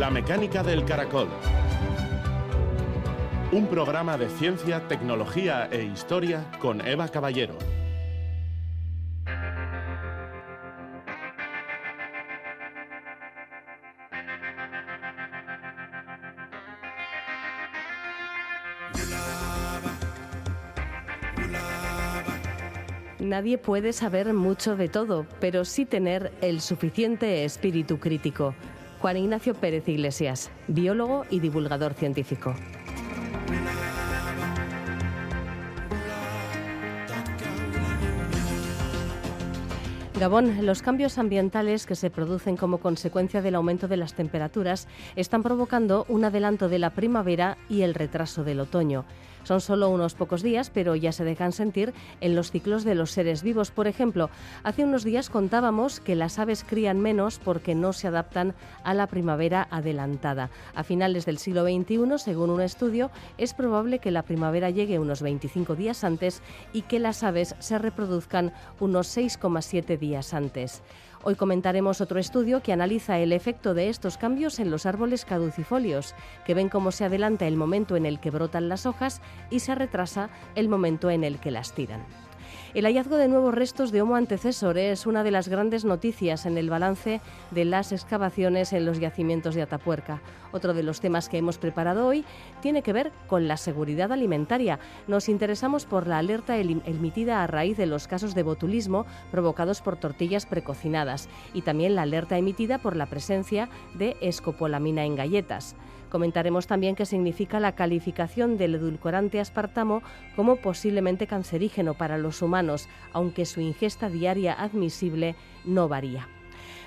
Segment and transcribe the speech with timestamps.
[0.00, 1.28] La mecánica del caracol.
[3.52, 7.58] Un programa de ciencia, tecnología e historia con Eva Caballero.
[23.18, 28.54] Nadie puede saber mucho de todo, pero sí tener el suficiente espíritu crítico.
[29.00, 32.54] Juan Ignacio Pérez Iglesias, biólogo y divulgador científico.
[40.20, 44.86] Gabón, los cambios ambientales que se producen como consecuencia del aumento de las temperaturas
[45.16, 49.06] están provocando un adelanto de la primavera y el retraso del otoño.
[49.44, 53.10] Son solo unos pocos días, pero ya se dejan sentir en los ciclos de los
[53.10, 53.70] seres vivos.
[53.70, 54.30] Por ejemplo,
[54.62, 58.54] hace unos días contábamos que las aves crían menos porque no se adaptan
[58.84, 60.50] a la primavera adelantada.
[60.74, 65.22] A finales del siglo XXI, según un estudio, es probable que la primavera llegue unos
[65.22, 70.82] 25 días antes y que las aves se reproduzcan unos 6,7 días antes.
[71.22, 76.14] Hoy comentaremos otro estudio que analiza el efecto de estos cambios en los árboles caducifolios,
[76.46, 79.74] que ven cómo se adelanta el momento en el que brotan las hojas y se
[79.74, 82.06] retrasa el momento en el que las tiran.
[82.72, 86.56] El hallazgo de nuevos restos de Homo antecesor es una de las grandes noticias en
[86.56, 90.22] el balance de las excavaciones en los yacimientos de Atapuerca.
[90.52, 92.24] Otro de los temas que hemos preparado hoy
[92.62, 94.78] tiene que ver con la seguridad alimentaria.
[95.08, 99.96] Nos interesamos por la alerta emitida a raíz de los casos de botulismo provocados por
[99.96, 105.74] tortillas precocinadas y también la alerta emitida por la presencia de escopolamina en galletas.
[106.10, 110.02] Comentaremos también qué significa la calificación del edulcorante aspartamo
[110.36, 116.28] como posiblemente cancerígeno para los humanos, aunque su ingesta diaria admisible no varía.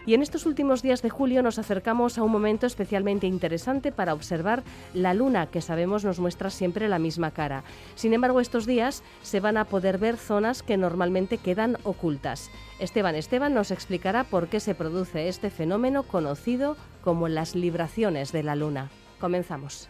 [0.06, 4.14] Y en estos últimos días de julio nos acercamos a un momento especialmente interesante para
[4.14, 7.64] observar la luna, que sabemos nos muestra siempre la misma cara.
[7.96, 12.52] Sin embargo, estos días se van a poder ver zonas que normalmente quedan ocultas.
[12.80, 18.44] Esteban Esteban nos explicará por qué se produce este fenómeno conocido como las libraciones de
[18.44, 18.90] la luna.
[19.24, 19.88] Comenzamos.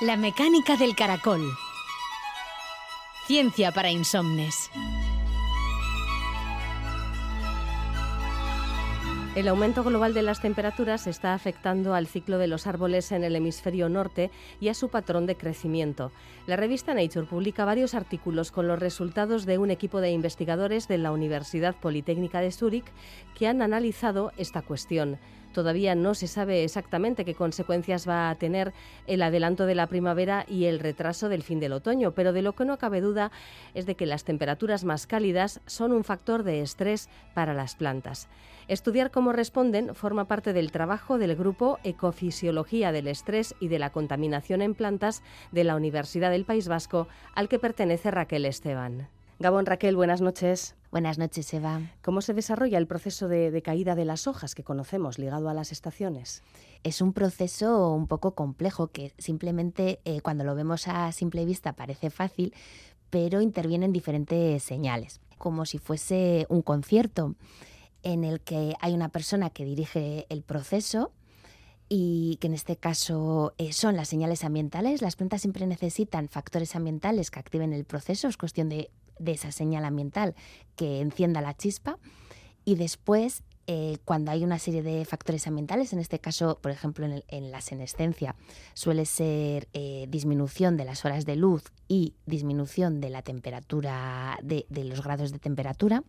[0.00, 1.42] La mecánica del caracol.
[3.26, 4.70] Ciencia para insomnes.
[9.36, 13.36] El aumento global de las temperaturas está afectando al ciclo de los árboles en el
[13.36, 14.30] hemisferio norte
[14.62, 16.10] y a su patrón de crecimiento.
[16.46, 20.96] La revista Nature publica varios artículos con los resultados de un equipo de investigadores de
[20.96, 22.86] la Universidad Politécnica de Zúrich
[23.38, 25.18] que han analizado esta cuestión.
[25.56, 28.74] Todavía no se sabe exactamente qué consecuencias va a tener
[29.06, 32.52] el adelanto de la primavera y el retraso del fin del otoño, pero de lo
[32.52, 33.32] que no cabe duda
[33.72, 38.28] es de que las temperaturas más cálidas son un factor de estrés para las plantas.
[38.68, 43.88] Estudiar cómo responden forma parte del trabajo del grupo Ecofisiología del Estrés y de la
[43.88, 49.08] Contaminación en Plantas de la Universidad del País Vasco, al que pertenece Raquel Esteban.
[49.38, 50.76] Gabón Raquel, buenas noches.
[50.90, 51.82] Buenas noches, Eva.
[52.00, 55.72] ¿Cómo se desarrolla el proceso de, caída de las hojas que conocemos ligado a las
[55.72, 56.42] estaciones?
[56.84, 61.74] Es un proceso un poco complejo que simplemente eh, cuando lo vemos a simple vista
[61.74, 62.54] parece fácil,
[63.10, 67.34] pero intervienen diferentes señales, como si fuese un concierto
[68.02, 71.12] en el que hay una persona que dirige el proceso
[71.90, 75.02] y que en este caso eh, son las señales ambientales.
[75.02, 79.52] Las plantas siempre necesitan factores ambientales que activen el proceso, es cuestión de de esa
[79.52, 80.34] señal ambiental
[80.76, 81.98] que encienda la chispa
[82.64, 87.06] y después eh, cuando hay una serie de factores ambientales, en este caso, por ejemplo,
[87.06, 88.36] en, la senescencia,
[88.74, 94.66] suele ser eh, disminución de las horas de luz y disminución de la temperatura, de,
[94.68, 96.04] de los grados de temperatura.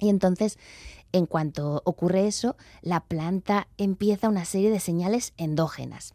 [0.00, 0.58] Y entonces,
[1.12, 6.14] en cuanto ocurre eso, la planta empieza una serie de señales endógenas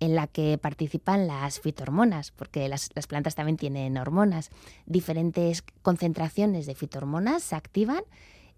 [0.00, 4.50] en la que participan las fitohormonas, porque las, plantas también tienen hormonas.
[4.86, 8.02] Diferentes concentraciones de fitohormonas se activan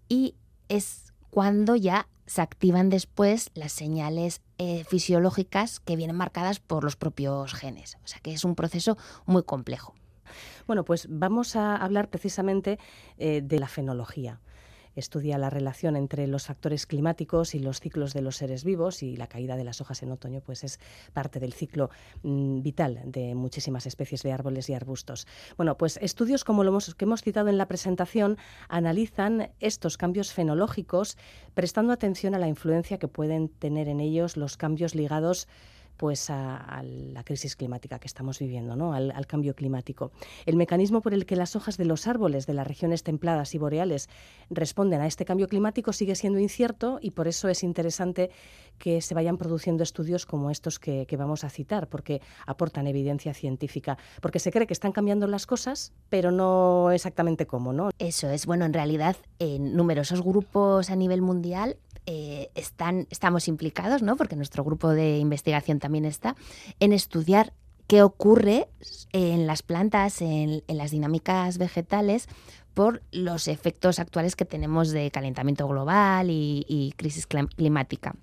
[0.07, 0.35] y
[0.67, 6.95] es cuando ya se activan después las señales eh, fisiológicas que vienen marcadas por los
[6.95, 7.97] propios genes.
[8.03, 9.95] O sea que es un proceso muy complejo.
[10.67, 12.77] Bueno, pues vamos a hablar precisamente
[13.17, 14.39] eh, de la fenología
[14.99, 19.15] estudia la relación entre los factores climáticos y los ciclos de los seres vivos y
[19.15, 20.79] la caída de las hojas en otoño pues es
[21.13, 21.89] parte del ciclo
[22.23, 25.27] mm, vital de muchísimas especies de árboles y arbustos.
[25.57, 28.37] Bueno, pues estudios como los que hemos citado en la presentación
[28.67, 31.17] analizan estos cambios fenológicos
[31.53, 35.47] prestando atención a la influencia que pueden tener en ellos los cambios ligados
[35.99, 38.93] pues a, la crisis climática que estamos viviendo, ¿no?
[38.93, 40.11] Al, cambio climático.
[40.45, 43.57] El mecanismo por el que las hojas de los árboles de las regiones templadas y
[43.57, 44.07] boreales
[44.49, 48.31] responden a este cambio climático sigue siendo incierto y por eso es interesante
[48.77, 53.97] que se vayan produciendo estudios como estos que, vamos a citar, porque aportan evidencia científica,
[54.21, 57.89] porque se cree que están cambiando las cosas, pero no exactamente cómo, ¿no?
[57.99, 61.75] Eso es, bueno, en realidad en numerosos grupos a nivel mundial
[62.11, 64.15] eh, estamos implicados, ¿no?
[64.15, 66.35] porque nuestro grupo de investigación también está,
[66.79, 67.53] en estudiar
[67.85, 68.67] qué ocurre
[69.11, 72.27] en las plantas, en, las dinámicas vegetales,
[72.73, 78.15] por los efectos actuales que tenemos de calentamiento global y, crisis climática.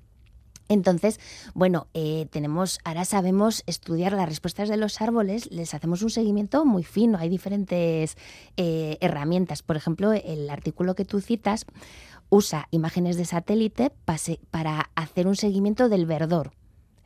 [0.68, 1.20] Entonces,
[1.54, 6.64] bueno, eh, tenemos, ahora sabemos estudiar las respuestas de los árboles, les hacemos un seguimiento
[6.64, 8.16] muy fino, hay diferentes
[8.56, 9.62] eh, herramientas.
[9.62, 11.66] Por ejemplo, el artículo que tú citas
[12.36, 13.90] usa imágenes de satélite
[14.50, 16.52] para hacer un seguimiento del verdor.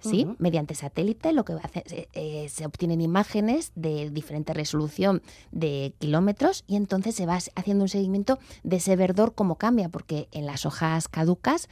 [0.00, 0.27] ¿sí?
[0.38, 5.23] Mediante satélite lo que hace, eh, eh, se obtienen imágenes de diferente resolución
[5.53, 10.29] de kilómetros y entonces se va haciendo un seguimiento de ese verdor cómo cambia, porque
[10.32, 11.69] en las hojas caducas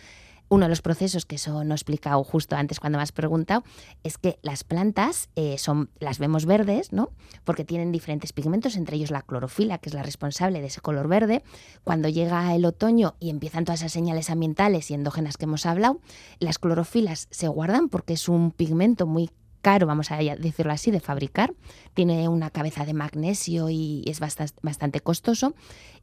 [0.48, 3.64] uno de los procesos que eso no he explicado justo antes cuando me has preguntado
[4.02, 7.10] es que las plantas eh, son, las vemos verdes, ¿no?
[7.44, 11.08] Porque tienen diferentes pigmentos, entre ellos la clorofila, que es la responsable de ese color
[11.08, 11.42] verde.
[11.84, 16.00] Cuando llega el otoño y empiezan todas esas señales ambientales y endógenas que hemos hablado,
[16.38, 19.30] las clorofilas se guardan porque es un pigmento muy
[19.60, 21.54] caro, vamos a decirlo así, de fabricar.
[21.94, 25.54] Tiene una cabeza de magnesio y es bastante, costoso.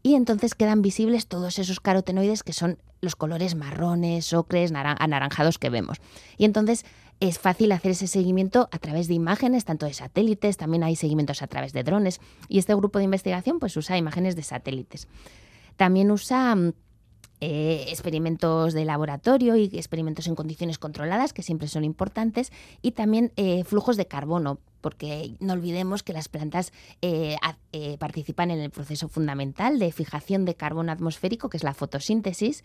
[0.03, 5.69] Y entonces quedan visibles todos esos carotenoides que son los colores marrones, ocres, anaranjados que
[5.69, 5.99] vemos.
[6.37, 6.85] Y entonces
[7.21, 11.41] es fácil hacer ese seguimiento a través de imágenes, tanto de satélites, también hay seguimientos
[11.41, 12.19] a través de drones.
[12.49, 15.07] Y este grupo de investigación pues usa imágenes de satélites.
[15.77, 16.73] También usa mm,
[17.47, 22.51] eh, experimentos de laboratorio y experimentos en condiciones controladas, que siempre son importantes,
[22.81, 27.37] y también eh, flujos de carbono, porque no olvidemos que las plantas eh,
[27.99, 32.63] participan en el proceso fundamental de fijación de carbono atmosférico, que es la fotosíntesis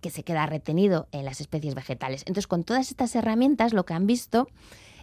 [0.00, 2.20] que se queda retenido en las especies vegetales.
[2.20, 4.46] Entonces, con todas estas herramientas, lo que han visto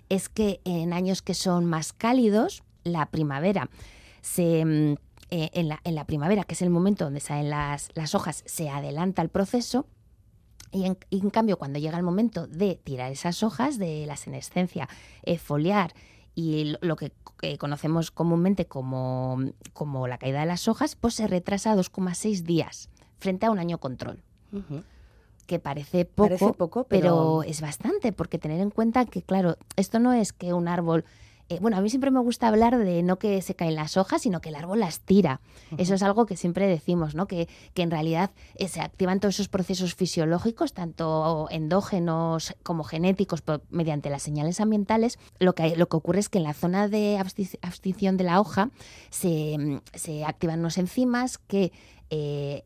[0.07, 3.69] es que en años que son más cálidos, la primavera
[4.21, 4.95] se mm,
[5.31, 9.29] eh, en, la, primavera, que es el momento donde salen las, hojas, se adelanta el
[9.29, 9.85] proceso.
[10.71, 14.87] Y en, cambio, cuando llega el momento de tirar esas hojas de la senescencia
[15.23, 15.93] eh, foliar
[16.35, 17.11] y lo, que
[17.41, 19.39] eh, conocemos comúnmente como,
[19.73, 23.79] como, la caída de las hojas, pues se retrasa 2,6 días frente a un año
[23.79, 24.23] control.
[25.45, 27.41] Que parece poco, poco pero...
[27.41, 27.43] pero...
[27.43, 31.05] es bastante, porque tener en cuenta que, claro, esto no es que un árbol
[31.49, 34.21] eh, bueno, a mí siempre me gusta hablar de no que se caen las hojas,
[34.21, 35.41] sino que el árbol las tira.
[35.77, 37.27] Eso es algo que siempre decimos, ¿no?
[37.27, 44.09] Que, en realidad eh, se activan todos esos procesos fisiológicos, tanto endógenos como genéticos, mediante
[44.09, 45.17] las señales ambientales.
[45.39, 47.17] Lo que, lo que ocurre es que en la zona de
[47.61, 48.69] abstición de la hoja
[49.09, 51.71] se, se activan unos enzimas que
[52.09, 52.63] eh,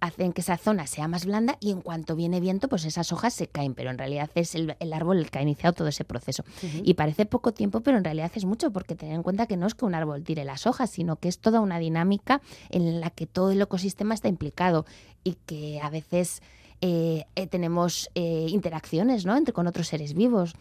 [0.00, 3.34] hacen que esa zona sea más blanda y en cuanto viene viento, pues esas hojas
[3.34, 6.44] se caen, pero en realidad es el, árbol el que ha iniciado todo ese proceso.
[6.82, 9.66] Y parece poco tiempo, pero en realidad es mucho, porque tener en cuenta que no
[9.66, 12.40] es que un árbol tire las hojas, sino que es toda una dinámica
[12.70, 14.86] en la que todo el ecosistema está implicado
[15.24, 16.42] y que a veces...
[16.82, 19.36] Eh, eh, tenemos eh, interacciones ¿no?
[19.36, 20.54] entre con otros seres vivos,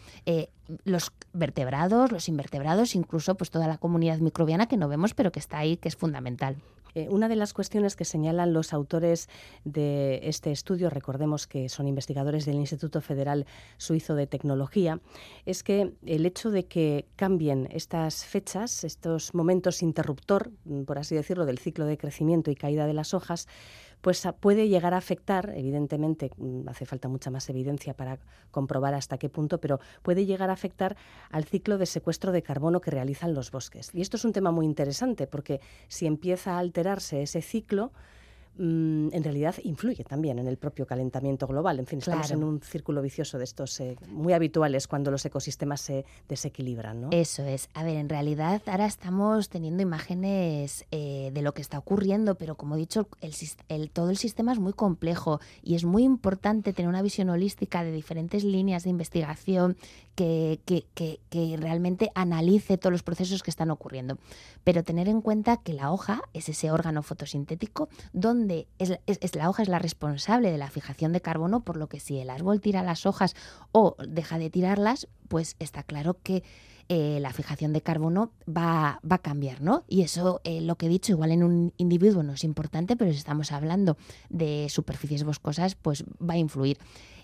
[0.84, 5.40] los vertebrados, los invertebrados, incluso pues toda la comunidad microbiana que no vemos pero que
[5.40, 6.58] está ahí, que es fundamental.
[6.96, 9.30] Eh, una de las cuestiones que señalan los autores
[9.64, 13.46] de este estudio, recordemos que son investigadores del Instituto Federal
[13.78, 15.00] Suizo de Tecnología,
[15.46, 20.52] es que el hecho de que cambien estas fechas, estos momentos interruptor,
[20.86, 23.48] por así decirlo, del ciclo de crecimiento y caída de las hojas,
[24.02, 28.20] pues puede llegar a afectar, evidentemente mm, hace falta mucha más evidencia para
[28.52, 30.96] comprobar hasta qué punto, pero puede llegar a afectar
[31.30, 33.94] al ciclo de secuestro de carbono que realizan los bosques.
[33.94, 37.92] Y esto es un tema muy interesante porque si empieza a alterarse ese ciclo,
[38.62, 41.80] Mm, en realidad influye también en el propio calentamiento global.
[41.80, 45.80] En fin, estamos en un círculo vicioso de estos eh, muy habituales cuando los ecosistemas
[45.80, 47.00] se desequilibran.
[47.00, 47.08] ¿no?
[47.12, 47.70] Eso es.
[47.74, 52.56] A ver, en realidad ahora estamos teniendo imágenes eh, de lo que está ocurriendo, pero
[52.56, 53.08] como he dicho,
[53.70, 57.86] el, todo el sistema es muy complejo y es muy importante tener una visión holística
[57.86, 59.78] de diferentes líneas de investigación
[60.20, 64.18] que, realmente analice todos los procesos que están ocurriendo.
[64.64, 68.90] Pero tener en cuenta que la hoja es ese órgano fotosintético donde es,
[69.36, 72.30] la hoja es la responsable de la fijación de carbono, por lo que si el
[72.30, 73.36] árbol tira las hojas
[73.72, 76.44] o deja de tirarlas, pues está claro que
[76.90, 79.84] eh, la fijación de carbono va, va, a cambiar, ¿no?
[79.88, 83.12] Y eso, eh, lo que he dicho, igual en un individuo no es importante, pero
[83.12, 83.96] si estamos hablando
[84.30, 86.80] de superficies boscosas, pues va a influir.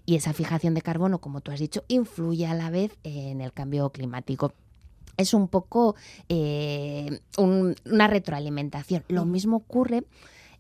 [0.06, 3.54] Y esa fijación de carbono, como tú has dicho, influye a la vez en el
[3.54, 4.54] cambio climático
[5.18, 5.96] es un poco
[6.28, 9.06] eh, una retroalimentación.
[9.08, 10.04] Lo mismo ocurre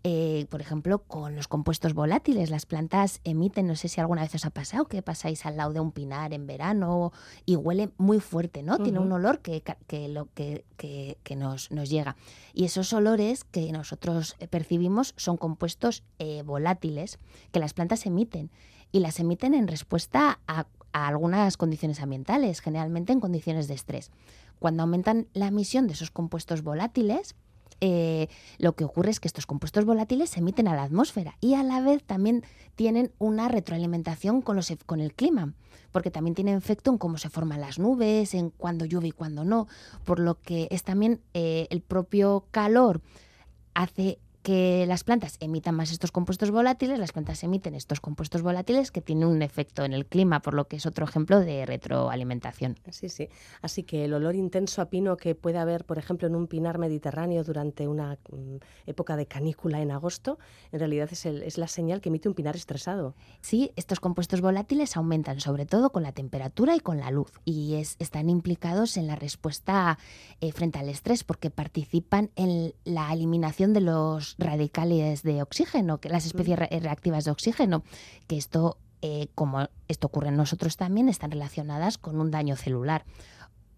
[0.08, 2.52] eh, por ejemplo, con los compuestos volátiles.
[2.52, 5.74] Las plantas emiten, no sé si alguna vez os ha pasado, que pasáis al lado
[5.74, 7.12] de un pinar en verano
[7.44, 8.78] y huele muy fuerte, ¿no?
[8.78, 9.64] Tiene un olor que,
[10.08, 12.18] lo, que, que, nos, nos, llega.
[12.54, 17.18] Y esos olores que nosotros percibimos son compuestos eh, volátiles
[17.52, 18.52] que las plantas emiten.
[18.96, 24.10] Y las emiten en respuesta a, algunas condiciones ambientales, generalmente en condiciones de estrés.
[24.58, 27.36] Cuando aumentan la emisión de esos compuestos volátiles,
[27.82, 31.56] eh, lo que ocurre es que estos compuestos volátiles se emiten a la atmósfera y
[31.56, 35.56] a la vez también tienen una retroalimentación con, los, con el clima,
[35.92, 39.44] porque también tienen efecto en cómo se forman las nubes, en cuándo llueve y cuándo
[39.44, 39.68] no,
[40.06, 43.02] por lo que es también eh, el propio calor
[43.74, 48.92] hace que las plantas emitan más estos compuestos volátiles, las plantas emiten estos compuestos volátiles
[48.92, 52.78] que tienen un efecto en el clima, por lo que es otro ejemplo de retroalimentación.
[52.92, 53.28] Sí, sí.
[53.64, 56.78] Así que el olor intenso a pino que puede haber, por ejemplo, en un pinar
[56.78, 60.38] mediterráneo durante una mm, época de canícula en agosto,
[60.72, 63.16] en realidad es, es, la señal que emite un pinar estresado.
[63.42, 67.78] Sí, estos compuestos volátiles aumentan sobre todo con la temperatura y con la luz y
[67.78, 69.98] es, están implicados en la respuesta
[70.40, 76.10] eh, frente al estrés porque participan en la eliminación de los radicales de oxígeno, que
[76.10, 77.84] las especies reactivas de oxígeno,
[78.27, 83.06] que esto, eh, como esto ocurre en nosotros también, están relacionadas con un daño celular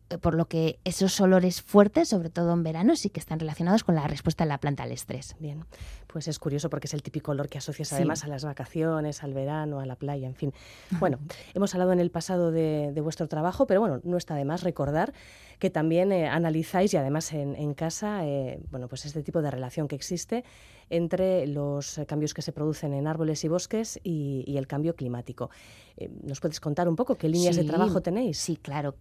[0.10, 3.84] eh, por lo que esos olores fuertes, sobre todo en verano, sí que están relacionados
[3.84, 5.36] con la respuesta de la planta al estrés.
[5.40, 5.66] Bien,
[6.08, 9.34] pues es curioso porque es el típico olor que asocias además a las vacaciones, al
[9.34, 10.54] verano, a la playa, en fin.
[11.00, 11.20] Bueno,
[11.54, 15.14] hemos hablado en el pasado de, vuestro trabajo, pero bueno, no está de más recordar
[15.60, 19.88] que también eh, analizáis y además en, casa, eh, bueno, pues este tipo de relación
[19.88, 20.44] que existe
[20.90, 25.50] entre los cambios que se producen en árboles y bosques y, el cambio climático.
[25.98, 28.38] Eh, ¿Nos puedes contar un poco qué líneas de trabajo tenéis?
[28.38, 28.96] Sí, claro.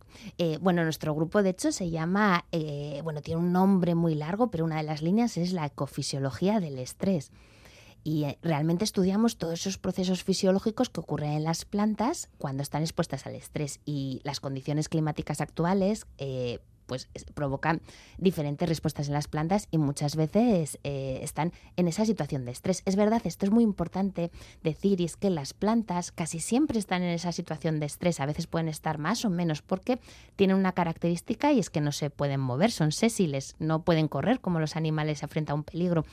[0.60, 2.44] bueno, nuestro grupo de hecho se llama,
[3.04, 6.78] bueno, tiene un nombre muy largo, pero una de las líneas es la ecofisiología del
[6.78, 7.30] estrés
[8.06, 12.82] y eh, realmente estudiamos todos esos procesos fisiológicos que ocurren en las plantas cuando están
[12.82, 13.80] expuestas al estrés.
[13.84, 17.82] Y las condiciones climáticas actuales eh, pues provocan
[18.16, 22.82] diferentes respuestas en las plantas y muchas veces eh, están en esa situación de estrés.
[22.84, 24.30] Es verdad, esto es muy importante
[24.62, 28.26] decir y es que las plantas casi siempre están en esa situación de estrés, a
[28.26, 29.98] veces pueden estar más o menos porque
[30.36, 34.38] tienen una característica y es que no se pueden mover, son sésiles, no pueden correr
[34.38, 36.04] como los animales frente a un peligro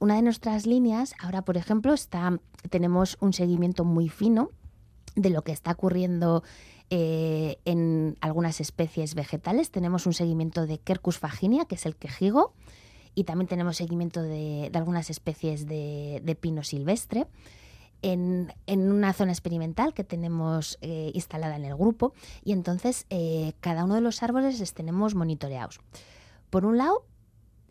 [0.00, 2.38] una de nuestras líneas, ahora por ejemplo, está,
[2.70, 4.50] tenemos un seguimiento muy fino
[5.14, 6.42] de lo que está ocurriendo
[6.90, 9.70] eh, en algunas especies vegetales.
[9.70, 12.52] Tenemos un seguimiento de Quercus faginia, que es el quejigo,
[13.14, 17.26] y también tenemos seguimiento de, algunas especies de, pino silvestre.
[18.02, 22.12] En, una zona experimental que tenemos eh, instalada en el grupo
[22.44, 25.80] y entonces eh, cada uno de los árboles les tenemos monitoreados.
[26.50, 27.06] Por un lado,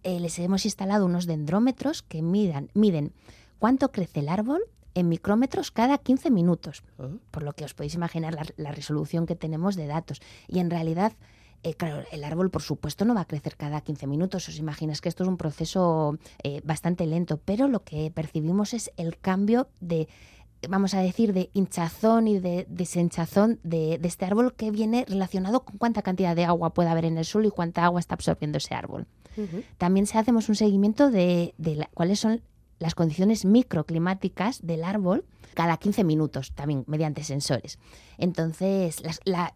[0.03, 3.13] eh, les hemos instalado unos dendrómetros que midan, miden
[3.59, 4.61] cuánto crece el árbol
[4.95, 7.07] en micrómetros cada 15 minutos, ah.
[7.31, 10.21] por lo que os podéis imaginar la, resolución que tenemos de datos.
[10.47, 11.13] Y en realidad,
[11.63, 15.01] eh, claro, el árbol por supuesto no va a crecer cada 15 minutos, os imagináis
[15.01, 19.67] que esto es un proceso eh, bastante lento, pero lo que percibimos es el cambio
[19.79, 20.07] de
[20.69, 25.77] vamos a decir, de hinchazón y de desenchazón de, este árbol que viene relacionado con
[25.77, 28.73] cuánta cantidad de agua puede haber en el suelo y cuánta agua está absorbiendo ese
[28.73, 29.07] árbol.
[29.77, 31.53] También se hacemos un seguimiento de,
[31.93, 32.41] cuáles son
[32.83, 35.23] las condiciones microclimáticas del árbol
[35.53, 37.79] cada 15 minutos, también mediante sensores.
[38.17, 39.01] Entonces,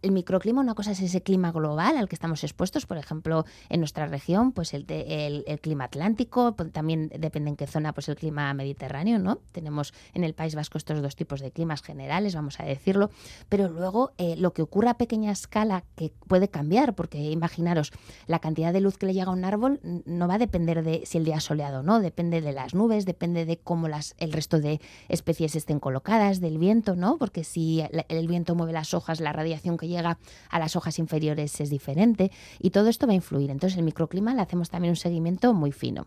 [0.01, 3.79] el microclima, una cosa es ese clima global al que estamos expuestos, por ejemplo, en
[3.79, 8.15] nuestra región, pues el, el, clima atlántico, pues, también depende en qué zona, pues el
[8.15, 9.39] clima mediterráneo, ¿no?
[9.51, 13.09] Tenemos en el País Vasco estos dos tipos de climas generales, vamos a decirlo,
[13.49, 17.91] pero luego eh, lo que ocurre a pequeña escala que puede cambiar, porque imaginaros,
[18.25, 21.03] la cantidad de luz que le llega a un árbol no va a depender de
[21.05, 24.13] si el día es soleado o no, depende de las nubes, depende de cómo las,
[24.19, 27.17] el resto de especies estén colocadas, del viento, ¿no?
[27.17, 30.19] Porque si el viento mueve las hojas, la radiación que llega
[30.51, 33.49] a las hojas inferiores es diferente y todo esto va a influir.
[33.49, 36.05] Entonces el microclima le hacemos también un seguimiento muy fino.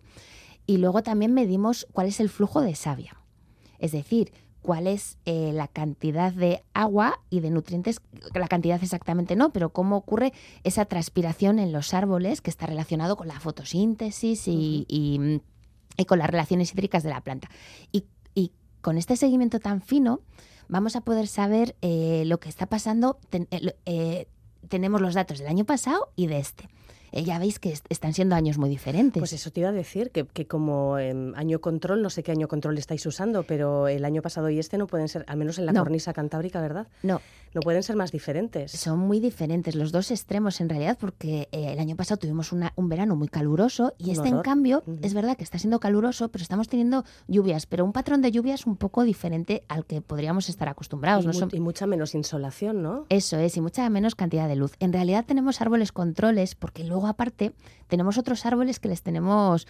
[0.67, 3.17] Y luego también medimos cuál es el flujo de savia,
[3.81, 8.01] es decir, cuál es eh, la cantidad de agua y de nutrientes,
[8.35, 13.17] la cantidad exactamente no, pero cómo ocurre esa transpiración en los árboles que está relacionado
[13.17, 15.41] con la fotosíntesis y, y,
[16.05, 17.49] con las relaciones hídricas de la planta.
[17.93, 18.05] Y,
[18.35, 20.21] y con este seguimiento tan fino,
[20.69, 23.19] vamos a poder saber eh, lo que está pasando.
[23.33, 24.27] Eh, eh,
[24.69, 26.69] tenemos los datos del año pasado y de este.
[27.13, 29.21] eh, ya veis que están siendo años muy diferentes.
[29.21, 32.49] Pues eso te iba a decir, que, que como año control, no sé qué año
[32.49, 35.67] control estáis usando, pero el año pasado y este no pueden ser, al menos en
[35.67, 36.87] la cornisa cantábrica, ¿verdad?
[37.03, 37.21] No.
[37.55, 38.73] No pueden ser más diferentes.
[38.73, 42.89] Son muy diferentes, los dos extremos en realidad, porque eh, el año pasado tuvimos un
[42.89, 46.69] verano muy caluroso y este, en cambio, es verdad que está siendo caluroso, pero estamos
[46.69, 51.25] teniendo lluvias, pero un patrón de lluvias un poco diferente al que podríamos estar acostumbrados.
[51.53, 53.07] Y, y mucha menos insolación, ¿no?
[53.09, 54.73] Eso es, y mucha menos cantidad de luz.
[54.79, 57.53] En realidad tenemos árboles controles, porque luego aparte
[57.89, 59.67] tenemos otros árboles que les tenemos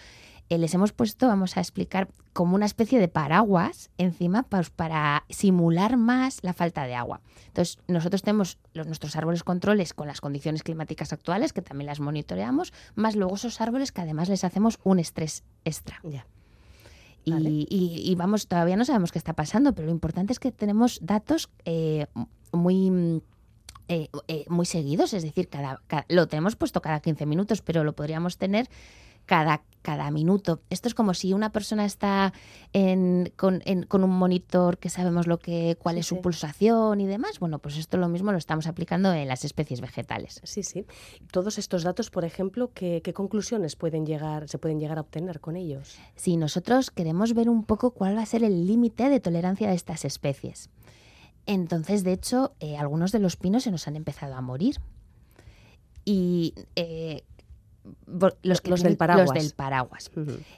[0.59, 5.97] les hemos puesto, vamos a explicar, como una especie de paraguas encima pues, para simular
[5.97, 7.21] más la falta de agua.
[7.47, 12.00] Entonces, nosotros tenemos los, nuestros árboles controles con las condiciones climáticas actuales, que también las
[12.00, 16.00] monitoreamos, más luego esos árboles que además les hacemos un estrés extra.
[17.25, 21.49] Y, vamos, todavía no sabemos qué está pasando, pero lo importante es que tenemos datos
[21.64, 22.07] eh,
[22.52, 23.23] muy...
[23.92, 24.09] Eh,
[24.49, 28.69] muy seguidos, es decir, cada, lo tenemos puesto cada 15 minutos, pero lo podríamos tener
[29.27, 30.61] cada, cada minuto.
[30.71, 32.33] Esto es como si una persona está
[33.37, 37.39] con, un monitor que sabemos lo que, cuál es su pulsación y demás.
[37.39, 40.41] Bueno, pues esto lo mismo lo estamos aplicando en las especies vegetales.
[40.45, 40.85] Sí, sí.
[41.33, 45.57] Todos estos datos, por ejemplo, ¿qué, conclusiones pueden llegar, se pueden llegar a obtener con
[45.57, 45.99] ellos?
[46.15, 49.75] Sí, nosotros queremos ver un poco cuál va a ser el límite de tolerancia de
[49.75, 50.71] estas especies.
[51.47, 54.77] Entonces, de hecho, eh, algunos de los pinos se nos han empezado a morir.
[56.05, 57.25] Y eh,
[58.07, 58.35] los,
[58.67, 59.31] los, del paraguas.
[59.33, 60.11] del paraguas.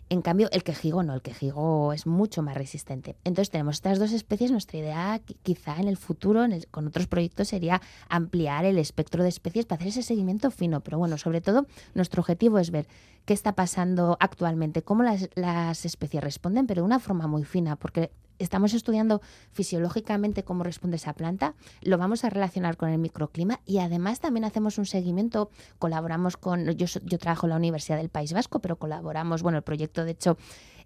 [0.09, 3.17] En cambio, el quejigo no, el quejigo es mucho más resistente.
[3.25, 4.51] Entonces tenemos estas dos especies.
[4.51, 9.67] Nuestra idea quizá en el futuro, con otros proyectos, sería ampliar el espectro de especies
[9.67, 10.81] para hacer ese seguimiento fino.
[10.81, 12.87] Pero bueno, sobre todo, nuestro objetivo es ver
[13.25, 17.77] qué está pasando actualmente, cómo las, las especies responden, pero de una forma muy fina,
[17.77, 19.21] porque estamos estudiando
[19.53, 24.45] fisiológicamente cómo responde esa planta, lo vamos a relacionar con el microclima y además también
[24.45, 28.77] hacemos un seguimiento, colaboramos con, yo, yo trabajo en la Universidad del País Vasco, pero
[28.77, 30.37] colaboramos, bueno, el proyecto de hecho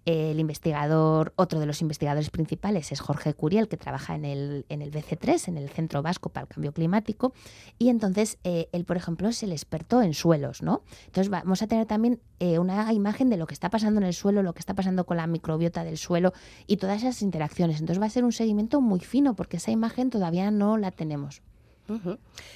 [0.07, 4.81] el investigador, otro de los investigadores principales es Jorge Curiel, que trabaja en el, en
[4.81, 7.33] el BC3, en el Centro Vasco para el Cambio Climático,
[7.77, 10.81] y entonces eh, él, por ejemplo, es el experto en suelos, ¿no?
[11.07, 14.13] Entonces vamos a tener también eh, una imagen de lo que está pasando en el
[14.13, 16.31] suelo, lo que está pasando con la microbiota del suelo
[16.67, 17.81] y todas esas interacciones.
[17.81, 21.41] Entonces va a ser un seguimiento muy fino porque esa imagen todavía no la tenemos.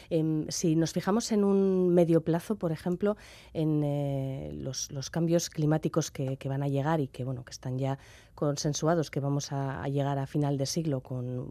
[0.10, 3.16] Em, si nos fijamos en un medio plazo, por ejemplo,
[3.54, 7.98] en eh, los, cambios climáticos que, van a llegar y que bueno que están ya
[8.36, 11.48] consensuados, que vamos a, llegar a final de siglo con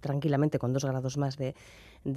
[0.00, 1.54] tranquilamente con dos grados más de,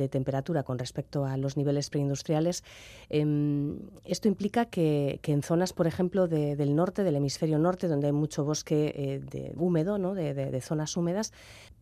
[0.09, 2.63] temperatura con respecto a los niveles preindustriales.
[3.09, 8.13] Em, esto implica que, en zonas, por ejemplo, del norte, del hemisferio norte, donde hay
[8.13, 10.13] mucho bosque eh, de, húmedo, ¿no?
[10.13, 11.31] de, zonas húmedas,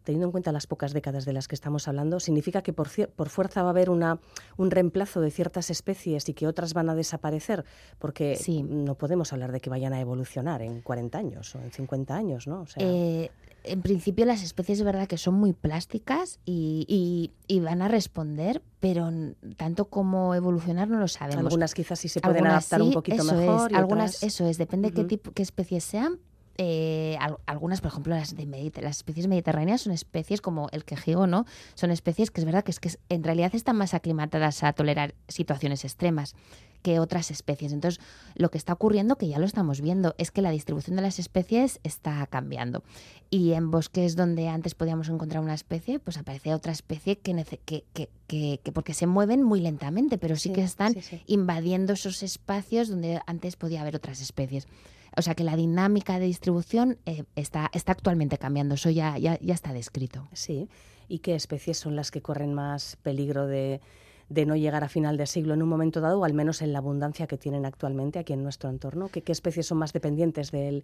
[0.03, 3.29] teniendo en cuenta las pocas décadas de las que estamos hablando, significa que por, por
[3.29, 4.19] fuerza va a haber una,
[4.55, 7.65] un reemplazo de ciertas especies y que otras van a desaparecer,
[7.99, 12.15] porque no podemos hablar de que vayan a evolucionar en 40 años o en 50
[12.15, 12.65] años, ¿no?
[12.77, 13.29] Eh,
[13.67, 19.11] en principio las especies es verdad que son muy plásticas y, van a responder, pero
[19.57, 21.45] tanto como evolucionar no lo sabemos.
[21.45, 23.75] Algunas quizás sí se pueden adaptar un poquito mejor.
[23.75, 26.19] algunas, eso es, depende de qué tipo, qué especies sean,
[26.59, 31.45] eh, algunas, por ejemplo, las, de las especies mediterráneas son especies como el quejigo, ¿no?
[31.75, 35.13] Son especies que es verdad que, es que en realidad están más aclimatadas a tolerar
[35.27, 36.35] situaciones extremas
[36.81, 37.73] que otras especies.
[37.73, 38.03] Entonces,
[38.35, 41.19] lo que está ocurriendo, que ya lo estamos viendo, es que la distribución de las
[41.19, 42.83] especies está cambiando.
[43.29, 47.33] Y en bosques donde antes podíamos encontrar una especie, pues aparece otra especie que,
[47.65, 47.83] que,
[48.27, 53.21] que, que porque se mueven muy lentamente, pero sí, que están invadiendo esos espacios donde
[53.25, 54.67] antes podía haber otras especies.
[55.15, 59.39] O sea que la dinámica de distribución eh, está, está actualmente cambiando, eso ya, ya,
[59.39, 60.27] ya está descrito.
[60.33, 60.69] Sí.
[61.07, 63.81] ¿Y qué especies son las que corren más peligro de,
[64.29, 66.73] de no llegar a final de siglo en un momento dado, o al menos en
[66.73, 69.09] la abundancia que tienen actualmente aquí en nuestro entorno?
[69.09, 70.83] ¿Qué, qué especies son más dependientes del,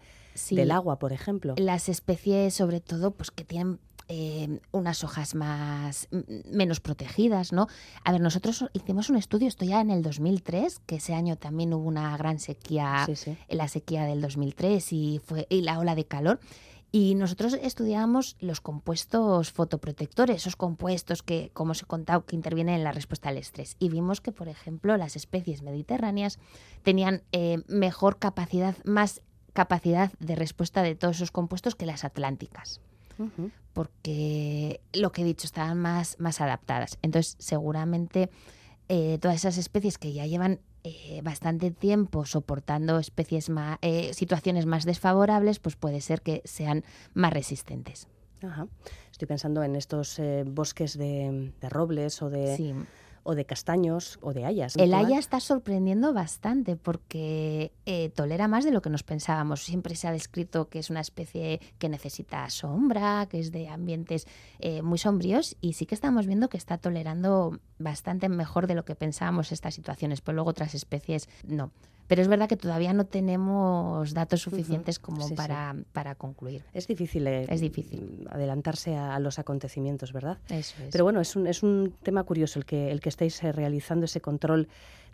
[0.51, 1.56] del, agua, por ejemplo?
[1.58, 3.79] Las especies, sobre todo, pues que tienen
[4.10, 6.10] eh, unas hojas más
[6.51, 7.67] menos protegidas, ¿no?
[8.03, 11.73] A ver, nosotros hicimos un estudio, esto ya en el 2003, que ese año también
[11.73, 13.08] hubo una gran sequía,
[13.49, 16.39] la sequía del 2003 y fue y la ola de calor.
[16.95, 22.75] Y nosotros estudiamos los compuestos fotoprotectores, esos compuestos que, como os he contado, que intervienen
[22.75, 23.75] en la respuesta al estrés.
[23.79, 26.38] Y vimos que, por ejemplo, las especies mediterráneas
[26.84, 32.79] tenían eh, mejor capacidad, más capacidad de respuesta de todos esos compuestos que las atlánticas
[33.73, 36.97] porque lo que he dicho, estaban más, más adaptadas.
[37.01, 38.29] Entonces, seguramente
[38.89, 44.65] eh, todas esas especies que ya llevan eh, bastante tiempo soportando especies más, eh, situaciones
[44.65, 48.08] más desfavorables, pues puede ser que sean más resistentes.
[49.10, 52.76] Estoy pensando en estos bosques de, robles o de,
[53.24, 54.76] o de castaños o de hayas.
[54.76, 59.64] El haya está sorprendiendo bastante porque eh, tolera más de lo que nos pensábamos.
[59.64, 64.28] Siempre se ha descrito que es una especie que necesita sombra, que es de ambientes
[64.60, 68.86] eh, muy sombríos y sí que estamos viendo que está tolerando bastante mejor de lo
[68.86, 71.72] que pensábamos estas situaciones, pero luego otras especies no.
[72.13, 76.63] Pero es verdad que todavía no tenemos datos suficientes como para, para, concluir.
[76.71, 78.28] Es difícil, eh, es difícil.
[78.30, 80.38] adelantarse a, los acontecimientos, ¿verdad?
[80.47, 80.89] Eso es.
[80.91, 84.06] Pero bueno, es un, es un tema curioso el que, el que estáis eh, realizando
[84.06, 84.67] ese control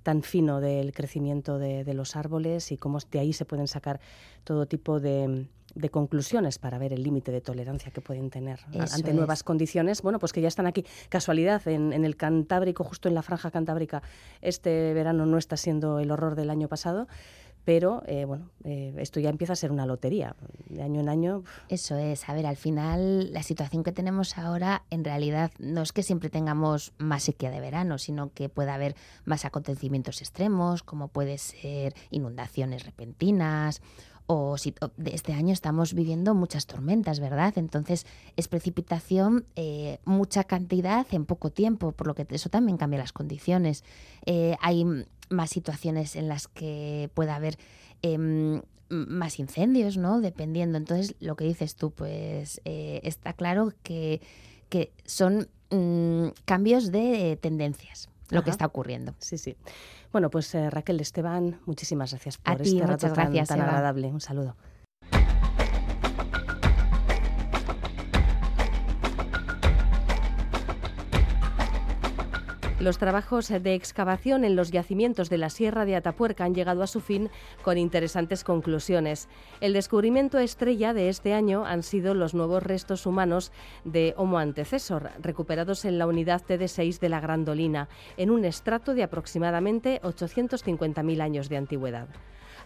[0.04, 4.00] tan fino del crecimiento de, de, los árboles y cómo de ahí se pueden sacar
[4.44, 8.60] todo tipo de, de conclusiones para ver el límite de tolerancia que pueden tener
[8.92, 10.86] ante nuevas condiciones, bueno, pues que ya están aquí.
[11.10, 14.02] Casualidad, en, el Cantábrico, justo en la franja cantábrica,
[14.42, 17.08] este verano no está siendo el horror del año pasado,
[17.66, 20.36] pero eh, bueno, eh, esto ya empieza a ser una lotería,
[20.70, 21.44] de año en año.
[21.68, 25.94] Eso es, a ver, al final la situación que tenemos ahora en realidad no es
[25.94, 28.96] que siempre tengamos más sequía de verano, sino que puede haber
[29.26, 33.82] más acontecimientos extremos, como puede ser inundaciones repentinas
[34.32, 37.54] o si de este año estamos viviendo muchas tormentas, ¿verdad?
[37.58, 43.00] Entonces es precipitación, eh, mucha cantidad en poco tiempo, por lo que eso también cambia
[43.00, 43.84] las condiciones.
[44.28, 44.86] Eh, hay
[45.30, 47.58] más situaciones en las que pueda haber
[48.02, 50.22] em, más incendios, ¿no?
[50.22, 50.78] Dependiendo.
[50.78, 54.22] Entonces, lo que dices tú, pues eh, está claro que,
[54.70, 59.14] que son mm, cambios de tendencias lo que está ocurriendo.
[59.20, 59.56] Sí, sí.
[60.12, 64.08] Bueno, pues eh, Raquel Esteban, muchísimas gracias por este rato tan, tan agradable.
[64.08, 64.56] Un saludo.
[72.80, 76.88] Los trabajos de excavación en los yacimientos de la Sierra de Atapuerca han llegado a
[76.88, 77.30] su fin
[77.62, 79.28] con interesantes conclusiones.
[79.60, 83.52] El descubrimiento estrella de este año han sido los nuevos restos humanos
[83.84, 89.04] de Homo antecesor, recuperados en la unidad TD6 de la Grandolina, en un estrato de
[89.04, 92.08] aproximadamente 850.000 años de antigüedad.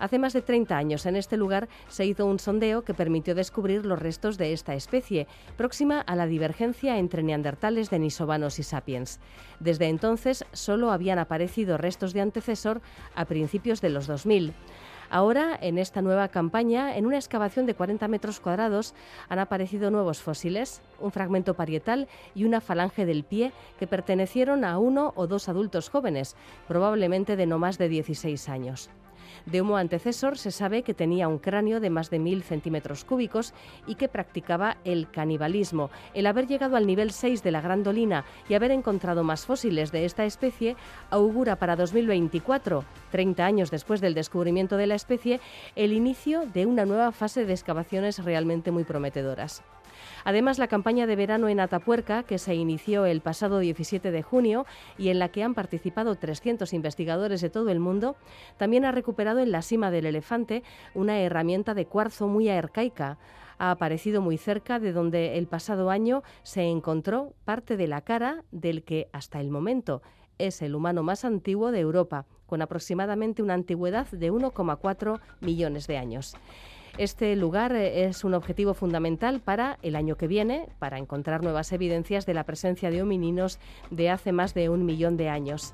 [0.04, 3.86] Hace más de 30 años en este lugar se hizo un sondeo que permitió descubrir
[3.86, 9.22] los restos de esta especie, próxima a la divergencia entre neandertales, denisovanos y sapiens.
[9.62, 12.82] Desde entonces solo habían aparecido restos de antecesor
[13.16, 14.54] a principios de los 2000.
[15.10, 18.96] Ahora, en esta nueva campaña, en una excavación de 40 metros cuadrados,
[19.30, 24.80] han aparecido nuevos fósiles, un fragmento parietal y una falange del pie que pertenecieron a
[24.80, 26.36] uno o dos adultos jóvenes,
[26.68, 28.89] probablemente de no más de 16 años.
[29.46, 33.54] De Homo antecesor se sabe que tenía un cráneo de más de mil centímetros cúbicos
[33.88, 35.89] y que practicaba el canibalismo.
[36.13, 40.06] El haber llegado al nivel 6 de la Grandolina y haber encontrado más fósiles de
[40.06, 40.76] esta especie
[41.10, 45.39] augura para 2024, 30 años después del descubrimiento de la especie,
[45.76, 49.63] el inicio de una nueva fase de excavaciones realmente muy prometedoras.
[50.24, 54.66] Además, la campaña de verano en Atapuerca, que se inició el pasado 17 de junio
[54.98, 58.16] y en la que han participado 300 investigadores de todo el mundo,
[58.58, 60.63] también ha recuperado en la cima del elefante
[60.94, 63.18] una herramienta de cuarzo muy arcaica
[63.60, 68.44] ha aparecido muy cerca de donde el pasado año se encontró parte de la cara
[68.52, 70.02] del que hasta el momento
[70.38, 75.98] es el humano más antiguo de Europa, con aproximadamente una antigüedad de 1,4 millones de
[75.98, 76.36] años.
[77.00, 81.72] Este lugar eh, es un objetivo fundamental para el año que viene, para encontrar nuevas
[81.72, 83.58] evidencias de la presencia de homininos
[83.90, 85.74] de hace más de un millón de años.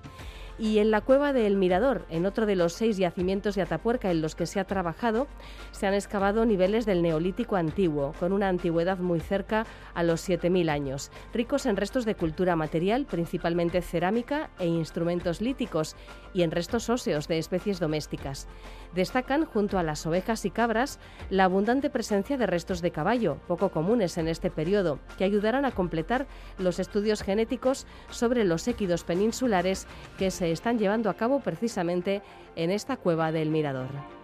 [0.58, 4.22] Y en la cueva del Mirador, en otro de los seis yacimientos de Atapuerca en
[4.22, 5.28] los que se ha trabajado,
[5.72, 10.70] se han excavado niveles del Neolítico antiguo, con una antigüedad muy cerca a los 7.000
[10.70, 15.96] años, ricos en restos de cultura material, principalmente cerámica e instrumentos líticos,
[16.34, 18.50] y en restos óseos de especies domésticas.
[18.94, 21.00] Destacan, junto a las ovejas y cabras,
[21.30, 25.72] la abundante presencia de restos de caballo, poco comunes en este periodo, que ayudarán a
[25.72, 32.22] completar los estudios genéticos sobre los équidos peninsulares que se están llevando a cabo precisamente
[32.56, 34.19] en esta cueva del Mirador.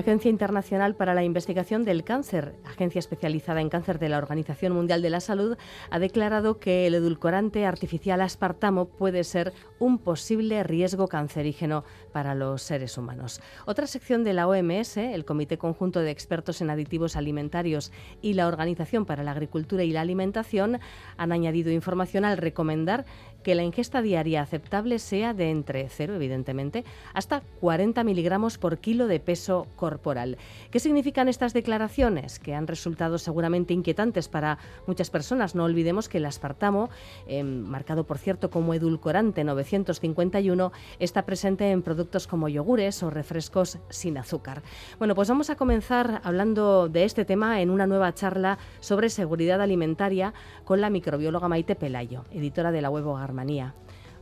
[0.00, 4.72] La Agencia Internacional para la Investigación del Cáncer, agencia especializada en cáncer de la Organización
[4.72, 5.58] Mundial de la Salud,
[5.90, 11.84] ha declarado que el edulcorante artificial aspartamo puede ser un posible riesgo cancerígeno
[12.14, 13.42] para los seres humanos.
[13.66, 18.48] Otra sección de la OMS, el Comité Conjunto de Expertos en Aditivos Alimentarios y la
[18.48, 20.80] Organización para la Agricultura y la Alimentación,
[21.18, 23.04] han añadido información al recomendar
[23.42, 29.06] que la ingesta diaria aceptable sea de entre 0, evidentemente, hasta 40 miligramos por kilo
[29.06, 30.38] de peso corporal.
[30.70, 32.38] ¿Qué significan estas declaraciones?
[32.38, 35.54] Que han resultado seguramente inquietantes para muchas personas.
[35.54, 36.90] No olvidemos que el aspartamo,
[37.26, 43.78] em, marcado por cierto como edulcorante 951, está presente en productos como yogures o refrescos
[43.88, 44.62] sin azúcar.
[44.98, 49.60] Bueno, pues vamos a comenzar hablando de este tema en una nueva charla sobre seguridad
[49.60, 50.32] alimentaria
[50.64, 53.06] con la microbióloga Maite Pelayo, editora de la web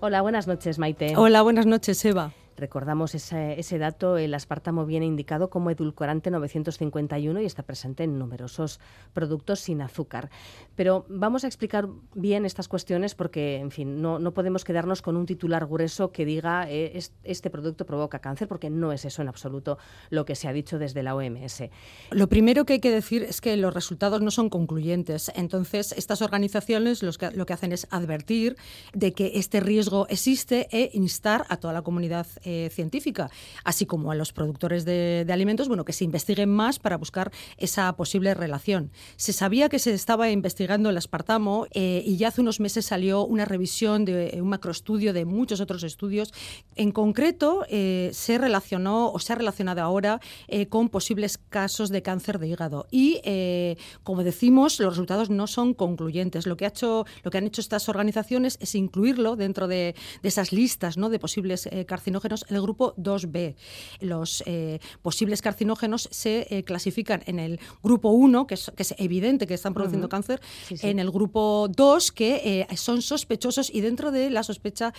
[0.01, 1.16] Hola, buenas noches, Maite.
[1.16, 2.33] Hola, buenas noches, Eva.
[2.59, 8.18] Recordamos ese, ese, dato, el aspartamo viene indicado como edulcorante 951 y está presente en
[8.18, 8.81] numerosos
[9.12, 10.29] productos sin azúcar.
[10.75, 15.16] Pero vamos a explicar bien estas cuestiones porque, en fin, no, no podemos quedarnos con
[15.16, 19.29] un titular grueso que diga eh, este producto provoca cáncer, porque no es eso en
[19.29, 19.79] absoluto
[20.11, 21.62] lo que se ha dicho desde la OMS.
[22.11, 25.31] Lo primero que hay que decir es que los resultados no son concluyentes.
[25.37, 28.57] Entonces, estas organizaciones los que, lo que hacen es advertir
[28.94, 33.31] de que este riesgo existe e instar a toda la comunidad eh, científica,
[33.63, 37.95] así como a los productores de, alimentos, bueno, que se investiguen más para buscar esa
[37.95, 38.91] posible relación.
[39.17, 43.27] Se sabía que se estaba investigando el aspartamo eh, y ya hace unos meses salió
[43.27, 46.33] una revisión de un macroestudio de muchos otros estudios.
[46.75, 50.19] En concreto, eh, se relacionó o se ha relacionado ahora
[50.71, 53.21] con posibles casos de cáncer de hígado y,
[54.03, 56.47] como decimos, los resultados no son concluyentes.
[56.47, 60.29] Lo que, ha hecho, lo que han hecho estas organizaciones es incluirlo dentro de, de
[60.29, 61.11] esas listas ¿no?
[61.11, 63.55] de posibles carcinógenos el grupo 2B.
[64.01, 68.94] Los eh, posibles carcinógenos se eh, clasifican en el grupo 1, que es, que es
[68.98, 74.11] evidente que están produciendo cáncer, en el grupo 2, que eh, son sospechosos, y dentro
[74.11, 74.92] de la sospecha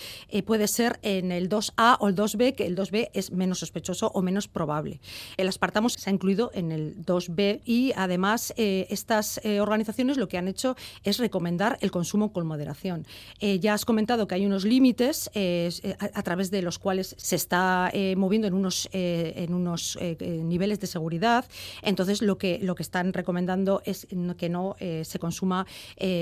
[0.46, 4.22] puede ser en el 2A o el 2B, que el 2B es menos sospechoso o
[4.22, 5.00] menos probable.
[5.38, 10.48] El aspartamo se ha incluido en el 2B y además estas organizaciones lo que han
[10.48, 13.06] hecho es recomendar el consumo con moderación.
[13.40, 17.92] ya has comentado que hay unos límites a, a, través de los cuales se está
[17.94, 21.46] eh, moviendo en unos, eh, en unos eh, niveles de seguridad.
[21.84, 25.66] Entonces, lo que, lo que están recomendando es que no se consuma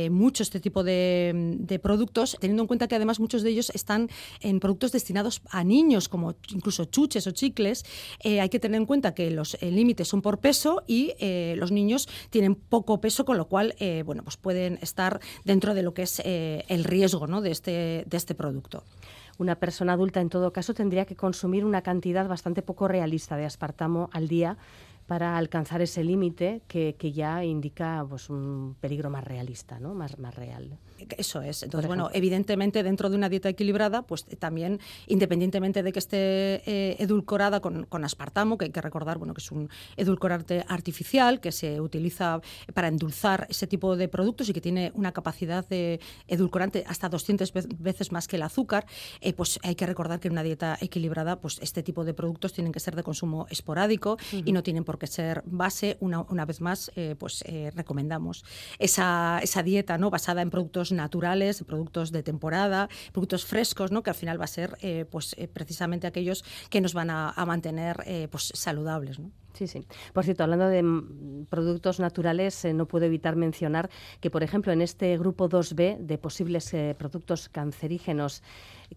[0.10, 4.10] mucho este tipo de, de, productos, teniendo en cuenta que además muchos de ellos están
[4.42, 7.86] en productos destinados a niños, como incluso chuches o chicles.
[8.24, 11.14] hay que tener en cuenta que los límites son por peso y
[11.56, 15.94] los niños tienen poco peso, con lo cual bueno, pues pueden estar dentro de lo
[15.94, 17.42] que es el riesgo ¿no?
[17.42, 18.84] de, este, de este producto
[19.38, 23.46] una persona adulta en todo caso tendría que consumir una cantidad bastante poco realista de
[23.46, 24.58] aspartamo al día
[25.08, 29.94] para alcanzar ese límite que, que, ya indica pues, un peligro más realista, ¿no?
[29.94, 30.78] más, más real.
[31.18, 31.64] Eso es.
[31.64, 36.18] Entonces, bueno, evidentemente dentro de una dieta equilibrada, pues también, independientemente de que esté
[36.66, 41.40] eh, edulcorada con, con, aspartamo, que hay que recordar, bueno, que es un edulcorante artificial
[41.40, 42.42] que se utiliza
[42.74, 47.54] para endulzar ese tipo de productos y que tiene una capacidad de edulcorante hasta 200
[47.78, 48.86] veces más que el azúcar,
[49.22, 52.54] eh, pues hay que recordar que en una dieta equilibrada, pues este tipo de productos
[52.54, 55.98] tienen que ser de consumo esporádico y no tienen por qué ser base.
[56.00, 57.44] Una, una vez más, eh, pues
[57.76, 58.44] recomendamos
[58.80, 60.10] esa, esa dieta, ¿no?
[60.10, 64.04] Basada en productos naturales, productos de temporada, productos frescos, ¿no?
[64.04, 67.34] que al final va a ser eh, pues, eh, precisamente aquellos que nos van a,
[67.46, 69.20] mantener eh, pues, saludables.
[69.54, 69.86] Sí, sí.
[70.14, 74.82] Por cierto, hablando de mm, productos naturales, no puedo evitar mencionar que, por ejemplo, en
[74.82, 78.44] este grupo 2B de posibles productos cancerígenos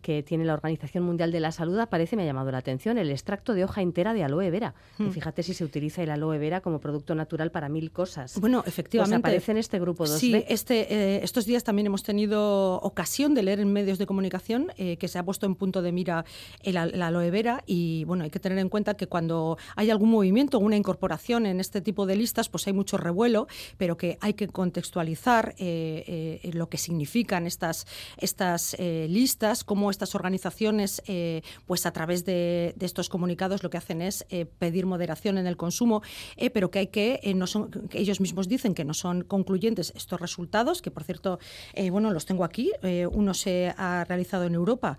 [0.02, 3.10] que tiene la Organización Mundial de la Salud aparece, me ha llamado la atención, el
[3.10, 4.74] extracto de hoja entera de aloe vera.
[4.98, 5.12] Y hmm.
[5.12, 8.38] fíjate si se utiliza el aloe vera como producto natural para mil cosas.
[8.40, 9.20] Bueno, efectivamente.
[9.20, 10.18] Pues aparece en este grupo 2B.
[10.18, 14.72] Sí, este, eh, estos días también hemos tenido ocasión de leer en medios de comunicación
[14.76, 16.24] eh, que se ha puesto en punto de mira
[16.62, 20.58] el, aloe vera y bueno, hay que tener en cuenta que cuando hay algún movimiento,
[20.58, 24.48] una incorporación en este tipo de listas, pues hay mucho revuelo, pero que hay que
[24.48, 27.86] contextualizar eh, lo que significan estas,
[28.18, 34.02] estas listas, cómo estas organizaciones, eh, pues a través de, estos comunicados, lo que hacen
[34.02, 36.02] es eh, pedir moderación en el consumo,
[36.36, 39.92] eh, pero que hay que, no son, que ellos mismos dicen que no son concluyentes
[39.94, 41.38] estos resultados, que por cierto,
[41.90, 42.72] bueno, los tengo aquí.
[43.12, 44.98] uno se ha realizado en Europa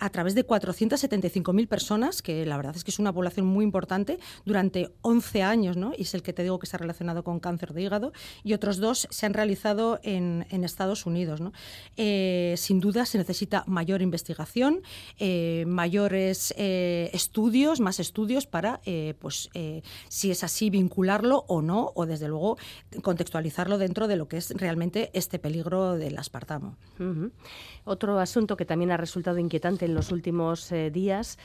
[0.00, 4.18] a través de 475.000 personas, que la verdad es que es una población muy importante,
[4.46, 5.92] durante 11 años, ¿no?
[5.96, 8.78] y es el que te digo que está relacionado con cáncer de hígado, y otros
[8.78, 11.42] dos se han realizado en, Estados Unidos.
[11.42, 11.52] ¿no?
[12.56, 14.82] sin duda se necesita mayor investigación,
[15.18, 19.50] eh, mayores eh, estudios, más estudios para, eh, pues,
[20.08, 22.56] si es así, vincularlo o no, o desde luego
[23.02, 26.76] contextualizarlo dentro de lo que es realmente este peligro del aspartamo.
[27.84, 31.38] Otro asunto que también ha resultado inquietante en los últimos días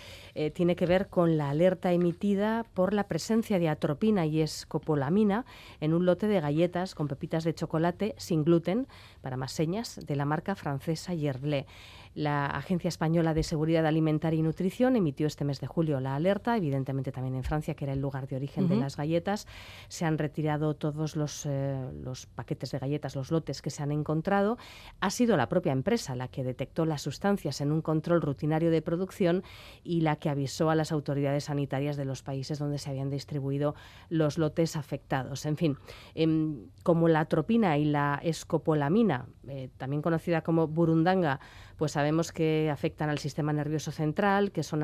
[0.54, 5.46] tiene que ver con la alerta emitida por por la presencia de atropina y escopolamina
[5.80, 8.88] en un lote de galletas con pepitas de chocolate sin gluten,
[9.22, 11.68] para más señas, de la marca francesa Yerblé.
[12.16, 16.58] La Agencia Española de Seguridad Alimentaria y Nutrición emitió este mes de julio la alerta,
[16.58, 19.46] evidentemente también en Francia, que era el lugar de origen de las galletas.
[19.90, 23.92] Se han retirado todos los, eh, los paquetes de galletas, los lotes que se han
[23.92, 24.58] encontrado.
[25.02, 28.82] Ha sido la propia empresa la que detectó las sustancias en un control rutinario de
[28.82, 29.44] producción
[29.84, 33.76] y la que avisó a las autoridades sanitarias de los países donde se habían distribuido
[34.10, 35.46] los lotes afectados.
[35.46, 35.78] En fin,
[36.16, 41.40] em, como la atropina y la escopolamina, eh, también conocida como burundanga,
[41.78, 44.84] pues sabemos que afectan al sistema nervioso central, que son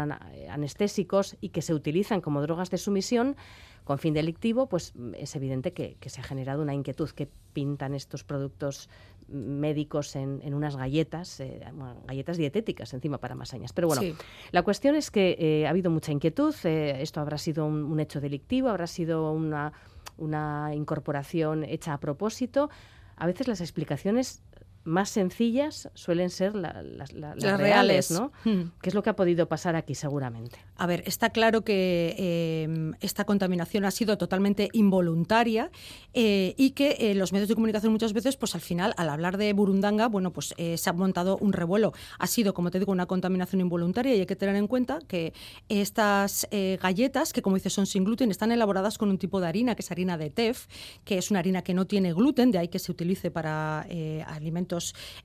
[0.49, 3.35] anestésicos y que se utilizan como drogas de sumisión
[3.85, 8.23] con fin delictivo, pues es evidente que, se ha generado una inquietud que pintan estos
[8.23, 8.89] productos
[9.27, 11.61] médicos en, unas galletas, eh,
[12.05, 13.73] galletas dietéticas encima para masañas.
[13.73, 14.01] Pero bueno,
[14.51, 18.19] la cuestión es que eh, ha habido mucha inquietud, eh, esto habrá sido un, hecho
[18.19, 19.71] delictivo, habrá sido una,
[20.17, 22.71] una incorporación hecha a propósito.
[23.17, 24.41] A veces las explicaciones
[24.85, 28.31] más sencillas suelen ser las, reales, ¿no?
[28.43, 28.71] Hmm.
[28.81, 30.59] ¿Qué es lo que ha podido pasar aquí seguramente?
[30.77, 35.71] A ver, está claro que eh, esta contaminación ha sido totalmente involuntaria
[36.13, 39.37] eh, y que eh, los medios de comunicación muchas veces, pues al final, al hablar
[39.37, 41.93] de Burundanga, bueno, pues se ha montado un revuelo.
[42.19, 45.33] Ha sido, como te digo, una contaminación involuntaria y hay que tener en cuenta que
[45.67, 46.47] estas
[46.81, 49.81] galletas, que como dices son sin gluten, están elaboradas con un tipo de harina, que
[49.81, 50.67] es harina de TEF,
[51.03, 53.87] que es una harina que no tiene gluten, de ahí que se utilice para
[54.27, 54.74] alimentos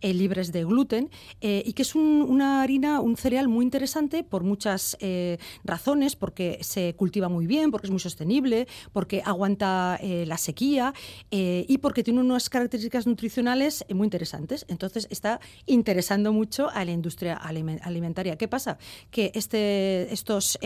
[0.00, 1.10] eh, libres de gluten
[1.40, 6.58] eh, y que es una harina, un cereal muy interesante por muchas eh, razones, porque
[6.62, 10.94] se cultiva muy bien, porque es muy sostenible, porque aguanta la sequía
[11.30, 14.64] y porque tiene unas características nutricionales muy interesantes.
[14.68, 18.36] Entonces está interesando mucho a la industria alimentaria.
[18.36, 18.78] ¿Qué pasa?
[19.10, 20.58] Que este, estos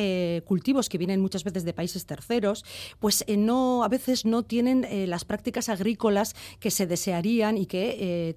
[0.44, 2.64] cultivos que vienen muchas veces de países terceros,
[2.98, 8.36] pues no, a veces no tienen las prácticas agrícolas que se desearían y que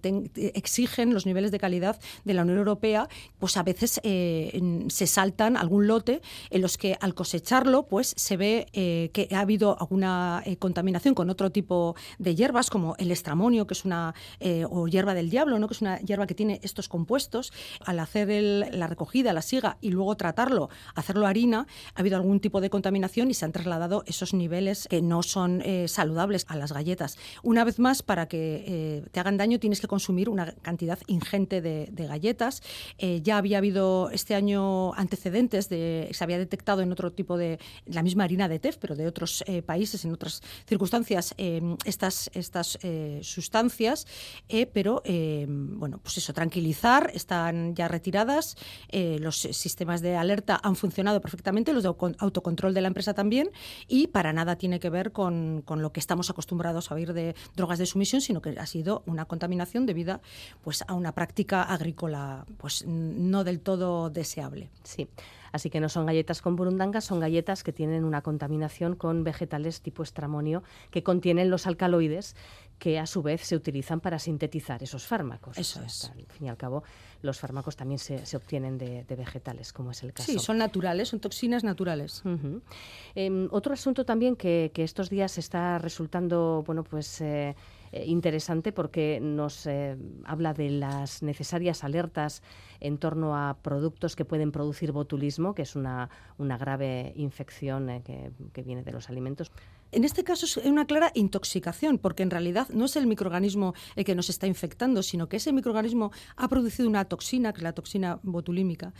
[0.55, 3.07] exigen los niveles de calidad de la Unión Europea,
[3.39, 8.37] pues a veces eh, se saltan algún lote en los que al cosecharlo pues se
[8.37, 13.11] ve eh, que ha habido alguna eh, contaminación con otro tipo de hierbas como el
[13.11, 14.13] estramonio, que es una
[14.69, 15.67] o hierba del diablo, ¿no?
[15.67, 17.51] que es una hierba que tiene estos compuestos.
[17.85, 18.27] Al hacer
[18.73, 23.29] la recogida, la siga y luego tratarlo, hacerlo harina, ha habido algún tipo de contaminación
[23.29, 27.17] y se han trasladado esos niveles que no son saludables a las galletas.
[27.43, 32.07] Una vez más, para que te hagan daño tienes que consumir una cantidad ingente de,
[32.07, 32.61] galletas.
[32.97, 37.59] Eh, ya había habido este año antecedentes, de, se había detectado en otro tipo de,
[37.85, 42.29] la misma harina de TEF, pero de otros eh, países, en otras circunstancias, eh, estas,
[42.33, 42.77] estas
[43.21, 44.05] sustancias,
[44.73, 45.01] pero
[45.47, 48.55] bueno, pues eso, tranquilizar, están ya retiradas,
[48.91, 53.49] los sistemas de alerta han funcionado perfectamente, los de autocontrol de la empresa también,
[53.87, 57.35] y para nada tiene que ver con, con lo que estamos acostumbrados a oír de
[57.55, 59.85] drogas de sumisión, sino que ha sido una contaminación
[60.63, 64.69] pues a una práctica agrícola pues no del todo deseable.
[64.83, 65.07] Sí.
[65.51, 69.81] Así que no son galletas con burundanga, son galletas que tienen una contaminación con vegetales
[69.81, 72.35] tipo estramonio que contienen los alcaloides
[72.79, 75.57] que a su vez se utilizan para sintetizar esos fármacos.
[75.57, 76.11] Eso es.
[76.11, 76.83] Al fin y al cabo,
[77.21, 80.31] los fármacos también se, obtienen de, vegetales, como es el caso.
[80.31, 82.21] Sí, son naturales, son toxinas naturales.
[83.15, 87.21] Em, otro asunto también que, estos días está resultando, bueno, pues...
[87.21, 87.55] Eh,
[87.91, 92.41] interesante porque nos eh, habla de las necesarias alertas
[92.79, 98.01] en torno a productos que pueden producir botulismo, que es una, una grave infección eh,
[98.03, 99.51] que, que viene de los alimentos.
[99.91, 104.03] En este caso es una clara intoxicación, porque en realidad no es el microorganismo el
[104.03, 107.73] que nos está infectando, sino que ese microorganismo ha producido una toxina, que es la
[107.73, 108.93] toxina botulímica,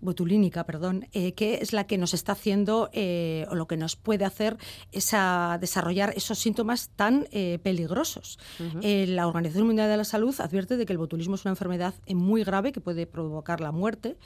[0.00, 3.94] botulínica, perdón, eh, que es la que nos está haciendo eh, o lo que nos
[3.94, 4.56] puede hacer
[4.90, 8.38] esa, desarrollar esos síntomas tan eh, peligrosos.
[8.82, 12.42] la Organización Mundial de la Salud advierte de que el botulismo es una enfermedad muy
[12.42, 13.21] grave que puede provocar
[13.60, 14.16] la muerte,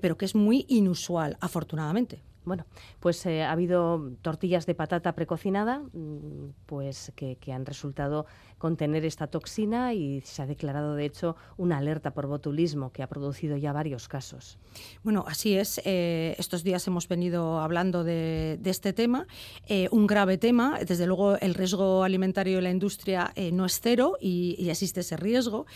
[0.00, 2.22] pero que es muy inusual, afortunadamente.
[2.46, 2.64] Bueno,
[3.00, 8.26] pues eh, ha habido tortillas de patata precocinada, mm, pues que, han resultado
[8.58, 13.06] contener esta toxina y se ha declarado, de hecho, una alerta por botulismo que ha
[13.06, 14.58] producido ya varios casos.
[15.02, 15.80] Bueno, así es.
[15.84, 19.26] Eh, estos días hemos venido hablando de, este tema,
[19.68, 20.78] eh, un grave tema.
[20.86, 25.66] Desde luego, el riesgo alimentario de la industria no es cero y, existe ese riesgo,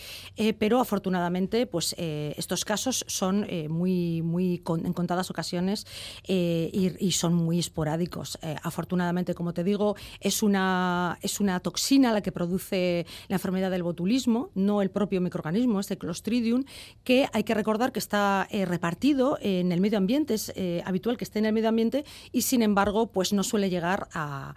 [0.59, 5.87] pero afortunadamente, pues estos casos son muy, muy en contadas ocasiones
[6.27, 8.37] y, son muy esporádicos.
[8.63, 13.83] afortunadamente, como te digo, es una, es una toxina la que produce la enfermedad del
[13.83, 16.63] botulismo, no el propio microorganismo, este Clostridium,
[17.03, 20.53] que hay que recordar que está repartido en el medio ambiente, es
[20.85, 24.53] habitual que esté en el medio ambiente y sin embargo pues no suele llegar a,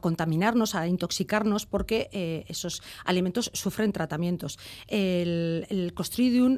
[0.00, 4.58] contaminarnos, a intoxicarnos porque esos alimentos sufren tratamientos.
[4.88, 6.56] El, Clostridium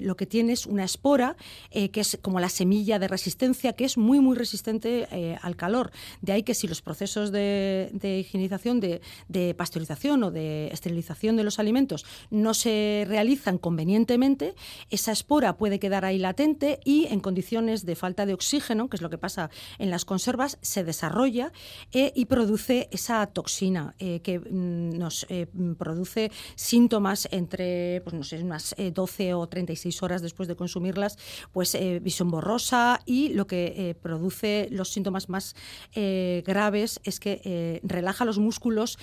[0.00, 1.36] lo que tiene es una espora
[1.70, 5.90] que es como la semilla de resistencia que es muy muy resistente al calor.
[6.20, 7.90] De ahí que si los procesos de,
[8.20, 14.54] higienización, de, pasteurización o de esterilización de los alimentos no se realizan convenientemente,
[14.90, 19.02] esa espora puede quedar ahí latente y en condiciones de falta de oxígeno, que es
[19.02, 21.52] lo que pasa en las conservas, se desarrolla
[21.92, 25.46] eh, y produce esa toxina eh, que mm, nos eh,
[25.78, 31.18] produce síntomas entre pues, no sé, unas 12 o 36 horas después de consumirlas,
[31.52, 35.54] pues visión borrosa y lo que produce los síntomas más
[35.94, 38.98] graves es que relaja los músculos,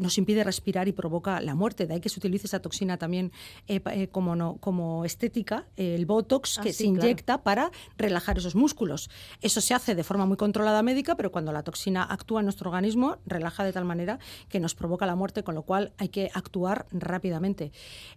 [0.00, 1.86] nos impide respirar y provoca la muerte.
[1.86, 3.32] De ahí que se utilice esa toxina también
[4.10, 9.10] como, no, como estética, el Botox, ah, que se inyecta para relajar esos músculos.
[9.40, 12.70] Eso se hace de forma muy controlada médica, pero cuando la toxina actúa en nuestro
[12.70, 14.18] organismo, relaja de tal manera
[14.48, 17.72] que nos provoca la muerte, con lo cual hay que actuar rápidamente.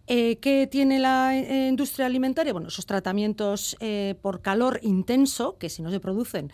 [0.07, 2.53] Eh, ¿Qué tiene la eh, industria alimentaria?
[2.53, 6.51] Bueno, esos tratamientos eh, por calor intenso, que si no se producen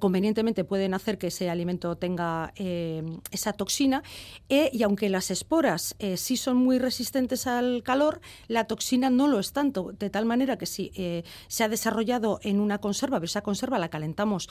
[0.00, 2.52] convenientemente pueden hacer que ese alimento tenga
[3.30, 4.02] esa toxina,
[4.48, 9.52] y aunque las esporas sí son muy resistentes al calor, la toxina no lo es
[9.52, 10.92] tanto, de tal manera que si
[11.48, 14.48] se ha desarrollado en una conserva, esa conserva la calentamos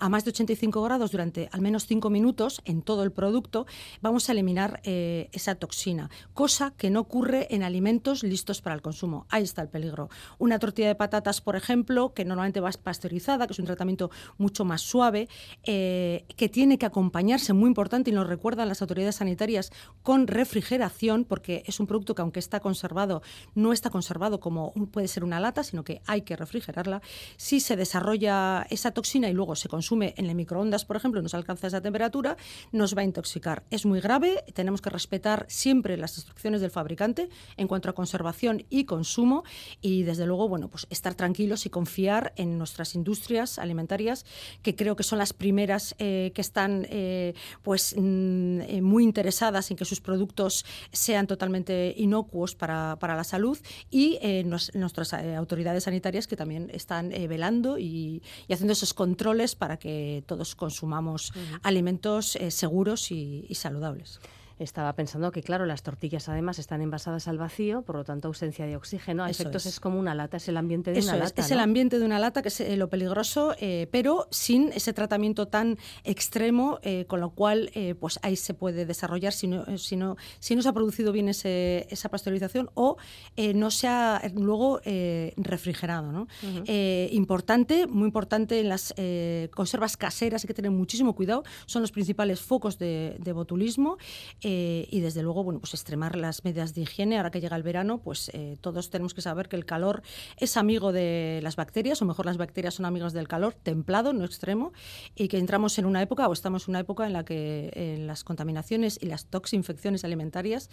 [0.00, 3.66] a más de 85 grados durante al menos 5 minutos en todo el producto,
[4.02, 8.82] vamos a eliminar eh, esa toxina, cosa que no ocurre en alimentos listos para el
[8.82, 9.26] consumo.
[9.30, 10.10] Ahí está el peligro.
[10.38, 14.64] Una tortilla de patatas, por ejemplo, que normalmente va pasteurizada, que es un tratamiento mucho
[14.64, 15.28] más suave,
[15.62, 19.70] eh, que tiene que acompañarse, muy importante, y nos recuerdan las autoridades sanitarias,
[20.02, 23.22] con refrigeración, porque es un producto que aunque está conservado,
[23.54, 27.02] no está conservado como puede ser una lata, sino que hay que refrigerarla.
[27.36, 31.34] Si se desarrolla esa toxina y luego se consume en el microondas, por ejemplo, nos
[31.34, 32.36] alcanza esa temperatura,
[32.70, 33.64] nos va a intoxicar.
[33.70, 38.64] Es muy grave, tenemos que respetar siempre las instrucciones del fabricante en cuanto a conservación
[38.70, 39.42] y consumo
[39.80, 44.24] y desde luego, bueno, pues estar tranquilos y confiar en nuestras industrias alimentarias
[44.62, 49.70] que creo que son las primeras eh, que están eh, pues mm, eh, muy interesadas
[49.70, 53.58] en que sus productos sean totalmente inocuos para, la salud
[53.90, 54.18] y
[54.74, 61.32] nuestras autoridades sanitarias que también están velando y, haciendo esos controles para que todos consumamos
[61.62, 64.20] alimentos eh, seguros y saludables.
[64.58, 68.64] Estaba pensando que, claro, las tortillas además están envasadas al vacío, por lo tanto ausencia
[68.64, 69.24] de oxígeno.
[69.24, 69.80] A efectos es.
[69.80, 71.42] como una lata, es el ambiente de una lata.
[71.42, 74.94] Es el ambiente de una lata, que es eh, lo peligroso, eh, pero sin ese
[74.94, 79.96] tratamiento tan extremo, eh, con lo cual pues ahí se puede desarrollar si no, si
[79.96, 82.96] no, si no se ha producido bien ese, esa pasteurización o
[83.54, 84.80] no se ha luego
[85.36, 86.12] refrigerado.
[86.12, 86.26] ¿no?
[87.10, 88.94] importante, muy importante en las
[89.54, 93.98] conservas caseras, hay que tener muchísimo cuidado, son los principales focos de, de botulismo.
[94.48, 97.16] Eh, y desde luego, bueno, pues extremar las medidas de higiene.
[97.16, 100.02] Ahora que llega el verano, pues eh, todos tenemos que saber que el calor
[100.36, 104.24] es amigo de las bacterias, o mejor las bacterias son amigas del calor, templado, no
[104.24, 104.72] extremo,
[105.16, 107.96] y que entramos en una época, o estamos en una época en la que eh,
[107.98, 110.70] las contaminaciones y las toxinfecciones alimentarias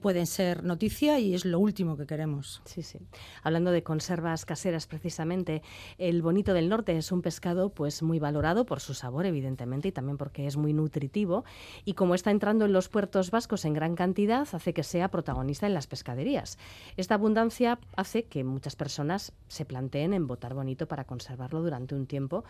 [0.00, 2.62] pueden ser noticia y es lo último que queremos.
[2.64, 2.98] Sí, sí.
[3.42, 5.62] Hablando de conservas caseras, precisamente,
[5.98, 9.92] el bonito del norte es un pescado pues muy valorado por su sabor, evidentemente, y
[9.92, 11.44] también porque es muy nutritivo.
[11.84, 15.08] Y como está entrando en los puertos puertos vascos en gran cantidad hace que sea
[15.08, 16.56] protagonista en las pescaderías.
[16.96, 22.06] Esta abundancia hace que muchas personas se planteen en votar bonito para conservarlo durante un
[22.06, 22.44] tiempo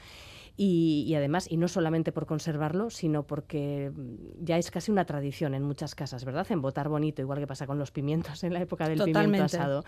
[0.55, 5.55] y, además, y no solamente por conservarlo, sino porque mm, ya es casi una tradición
[5.55, 6.47] en muchas casas, ¿verdad?
[6.51, 9.85] En votar bonito, igual que pasa con los pimientos en la época del pimiento asado.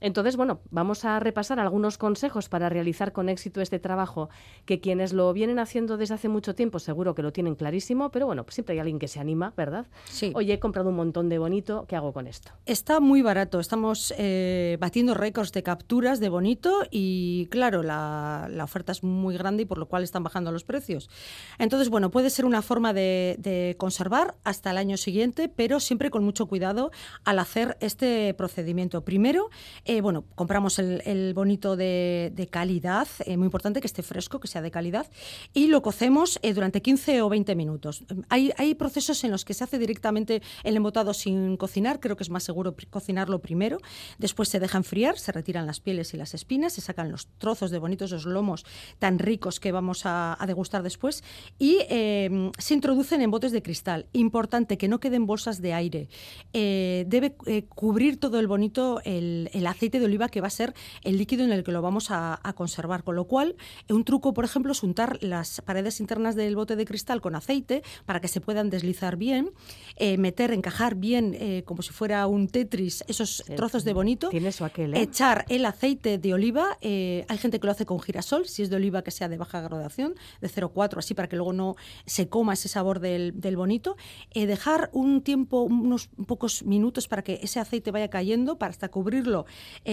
[0.00, 4.30] Entonces, bueno, vamos a repasar algunos consejos para realizar con éxito este trabajo,
[4.64, 8.24] que quienes lo vienen haciendo desde hace mucho tiempo seguro que lo tienen clarísimo, pero
[8.24, 9.86] bueno, pues siempre hay alguien que se anima, ¿verdad?
[10.08, 10.32] Sí.
[10.34, 12.52] Oye, he comprado un montón de bonito, ¿qué hago con esto?
[12.64, 18.64] Está muy barato, estamos eh, batiendo récords de capturas de bonito y claro, la, la
[18.64, 21.10] oferta es muy grande y por lo cual están bajando los precios.
[21.58, 26.24] Entonces, bueno, puede ser una forma de, conservar hasta el año siguiente, pero siempre con
[26.24, 26.90] mucho cuidado
[27.24, 29.04] al hacer este procedimiento.
[29.04, 29.50] Primero,
[29.84, 34.62] eh, bueno, compramos el, bonito de, calidad, eh, muy importante que esté fresco, que sea
[34.62, 35.10] de calidad,
[35.52, 38.04] y lo cocemos eh, durante 15 o 20 minutos.
[38.28, 42.16] Hay, hay procesos en los que se hace directamente directamente el embotado sin cocinar, creo
[42.16, 43.78] que es más seguro cocinarlo primero.
[44.18, 47.70] Después se deja enfriar, se retiran las pieles y las espinas, se sacan los trozos
[47.70, 48.66] de bonitos los lomos
[48.98, 51.24] tan ricos que vamos a, degustar después
[51.58, 54.06] y eh, se introducen en botes de cristal.
[54.12, 56.08] Importante que no queden bolsas de aire.
[56.52, 57.34] Eh, debe
[57.68, 61.52] cubrir todo el bonito el, aceite de oliva que va a ser el líquido en
[61.52, 63.02] el que lo vamos a, a conservar.
[63.02, 63.56] Con lo cual,
[63.88, 67.82] un truco, por ejemplo, es untar las paredes internas del bote de cristal con aceite
[68.04, 69.50] para que se puedan deslizar bien,
[69.96, 74.30] eh, meter, encajar bien eh, como si fuera un Tetris esos trozos de bonito,
[74.60, 75.00] aquel, ¿eh?
[75.00, 78.76] echar el aceite de oliva, hay gente que lo hace con girasol, si es de
[78.76, 82.54] oliva que sea de baja graduación, de 0,4, así para que luego no se coma
[82.54, 83.96] ese sabor del, bonito,
[84.34, 89.46] dejar un tiempo, unos pocos minutos para que ese aceite vaya cayendo, para hasta cubrirlo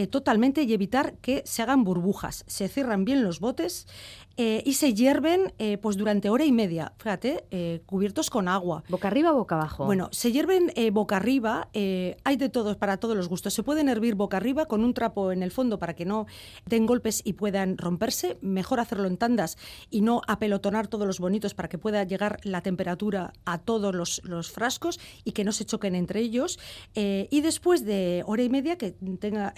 [0.10, 2.44] totalmente y evitar que se hagan burbujas.
[2.48, 3.88] Se cierran bien los botes
[4.36, 8.84] eh, y se hierven eh, pues durante hora y media, fíjate, eh, cubiertos con agua.
[8.90, 9.86] ¿Boca arriba o boca abajo?
[9.86, 13.54] Bueno, se hierven boca arriba, hay de todos, para todos los gustos.
[13.54, 16.26] Se pueden hervir boca arriba con un trapo en el fondo para que no
[16.66, 18.38] den golpes y puedan romperse.
[18.42, 19.58] Mejor hacerlo en tandas
[19.90, 24.52] y no apelotonar todos los bonitos para que pueda llegar la temperatura a todos los,
[24.52, 26.60] frascos y que no se choquen entre ellos.
[26.96, 29.54] y después de hora y media, que tenga,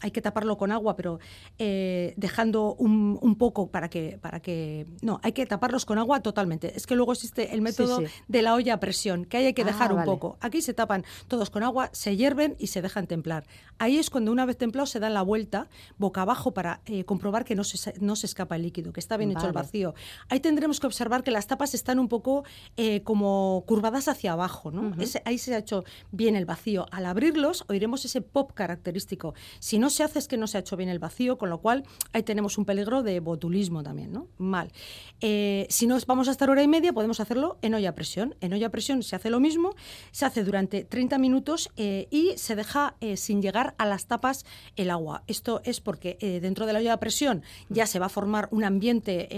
[0.00, 1.18] hay que taparlo con agua, pero
[1.58, 4.86] dejando un, un poco para que para que...
[5.02, 6.76] No, hay que taparlos con agua totalmente.
[6.76, 9.66] Es que luego existe el método de la olla a presión, que hay que ah,
[9.66, 10.36] dejar un poco.
[10.40, 13.46] Aquí se tapan todos con agua, se hierven y se dejan templar.
[13.78, 15.68] Ahí es cuando una vez templados se dan la vuelta
[15.98, 19.16] boca abajo para eh, comprobar que no se, no se escapa el líquido, que está
[19.16, 19.94] bien hecho el vacío.
[20.28, 22.44] Ahí tendremos que observar que las tapas están un poco
[22.76, 24.70] eh, como curvadas hacia abajo.
[24.70, 24.92] ¿no?
[25.24, 26.86] ahí se ha hecho bien el vacío.
[26.90, 29.34] Al abrirlos oiremos ese pop característico.
[29.58, 31.60] Si no se hace es que no se ha hecho bien el vacío, con lo
[31.60, 34.09] cual ahí tenemos un peligro de botulismo también.
[34.38, 34.72] Mal.
[35.20, 38.34] Eh, si no vamos a estar hora y media, podemos hacerlo en olla a presión.
[38.40, 39.74] En olla a presión se hace lo mismo,
[40.12, 44.44] se hace durante 30 minutos eh, y se deja eh, sin llegar a las tapas
[44.76, 45.22] el agua.
[45.26, 48.64] Esto es porque dentro de la olla a presión ya se va a formar un
[48.64, 49.28] ambiente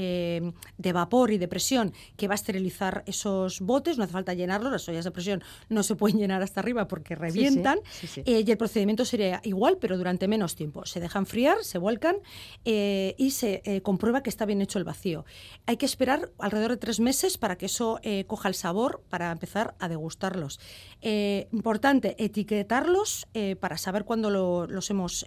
[0.78, 4.72] de vapor y de presión que va a esterilizar esos botes, no hace falta llenarlos,
[4.72, 7.78] las ollas de presión no se pueden llenar hasta arriba porque revientan
[8.24, 10.86] y el procedimiento sería igual, pero durante menos tiempo.
[10.86, 12.16] Se deja enfriar, se vuelcan
[12.64, 15.24] y se comprueba que está bien hecho el vacío.
[15.66, 19.30] Hay que esperar alrededor de tres meses para que eso eh, coja el sabor para
[19.30, 20.60] empezar a degustarlos.
[21.00, 25.26] Eh, importante, etiquetarlos eh, para saber cuándo los hemos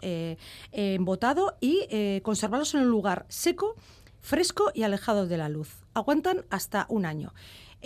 [0.71, 3.75] embotado y conservarlos en un lugar seco,
[4.21, 5.83] fresco y alejado de la luz.
[5.93, 7.33] Aguantan hasta un año.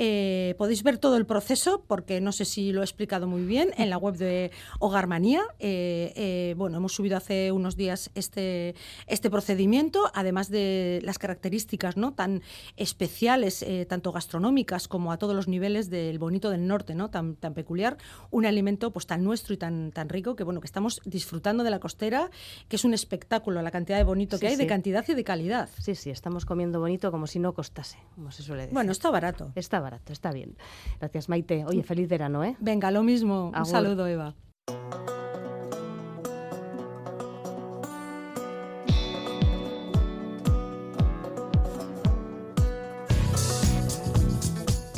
[0.02, 3.72] Eh, podéis ver todo el proceso, porque no sé si lo he explicado muy bien,
[3.78, 5.44] en la web de Hogarmanía.
[5.60, 8.76] Eh, eh, bueno, hemos subido hace unos días este,
[9.08, 12.14] este procedimiento, además de las características ¿no?
[12.14, 12.42] tan
[12.78, 17.10] especiales, tanto gastronómicas como a todos los niveles del bonito del norte, ¿no?
[17.10, 17.98] tan, tan peculiar.
[18.32, 21.72] Un alimento pues, tan nuestro y tan, tan rico que, bueno, que estamos disfrutando de
[21.72, 22.32] la costera,
[22.70, 25.68] que es un espectáculo la cantidad de bonito que hay, de cantidad y de calidad.
[25.78, 28.74] Sí, sí, estamos comiendo bonito como si no costase, como se suele decir.
[28.74, 29.52] Bueno, está barato.
[29.56, 30.58] Está barato está bien.
[31.00, 31.66] Gracias, Maite.
[31.66, 32.56] Oye, feliz verano, ¿eh?
[32.60, 33.52] Venga, lo mismo.
[33.56, 34.36] Un saludo, Eva.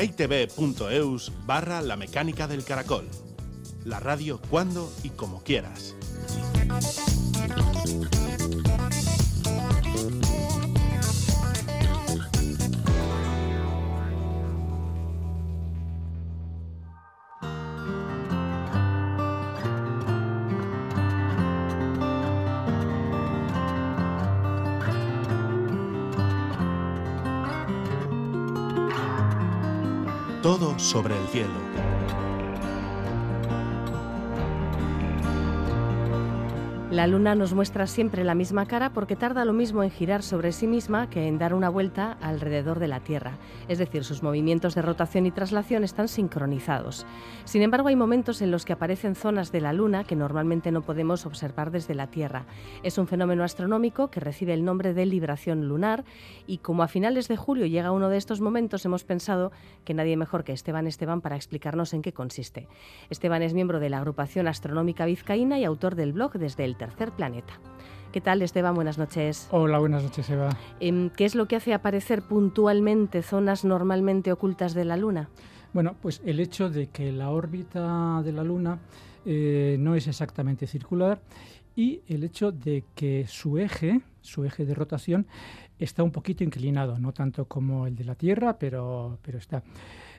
[0.02, 3.08] eitv.eus barra la mecánica del caracol.
[3.86, 5.96] La radio cuando y como quieras.
[30.92, 32.31] Sobre el cielo.
[36.92, 40.52] La luna nos muestra siempre la misma cara porque tarda lo mismo en girar sobre
[40.52, 43.38] sí misma que en dar una vuelta alrededor de la Tierra.
[43.70, 47.06] Es decir, sus movimientos de rotación y traslación están sincronizados.
[47.46, 50.82] Sin embargo, hay momentos en los que aparecen zonas de la luna que normalmente no
[50.82, 52.46] podemos observar desde la Tierra.
[52.84, 56.04] Es un fenómeno astronómico que recibe el nombre de libración lunar
[56.46, 59.54] y como a finales de julio llega uno de estos momentos, hemos pensado
[59.86, 62.68] que nadie mejor que Esteban Esteban para explicarnos en qué consiste.
[63.10, 67.12] Esteban es miembro de la agrupación astronómica vizcaína y autor del blog desde el tercer
[67.12, 67.54] planeta.
[68.12, 68.74] ¿Qué tal, Esteban?
[68.74, 69.48] Buenas noches.
[69.52, 70.50] Hola, buenas noches, Eva.
[70.80, 75.30] Em, ¿Qué es lo que hace aparecer puntualmente zonas normalmente ocultas de la Luna?
[75.74, 78.80] Bueno, pues el hecho de que la órbita de la Luna
[79.26, 81.22] eh, no es exactamente circular
[81.76, 85.28] y el hecho de que su eje, su eje de rotación,
[85.78, 89.64] está un poquito inclinado, no tanto como el de la Tierra, pero, pero está.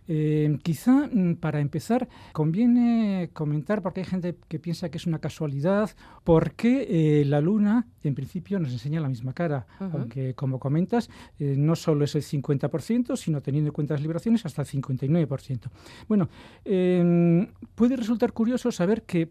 [0.08, 5.20] Eh, quizá mm, para empezar conviene comentar, porque hay gente que piensa que es una
[5.20, 5.90] casualidad,
[6.24, 11.08] por qué eh, la luna en principio nos enseña la misma cara, aunque como comentas,
[11.38, 15.70] eh, no solo es el 50%, sino teniendo en cuenta las libraciones hasta el 59%.
[16.08, 16.28] Bueno,
[16.64, 19.30] em, puede resultar curioso saber que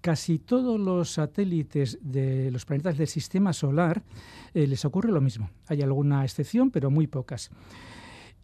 [0.00, 4.02] casi todos los satélites de los planetas del sistema solar
[4.52, 5.50] les ocurre lo mismo.
[5.68, 7.50] Hay alguna excepción, pero muy pocas.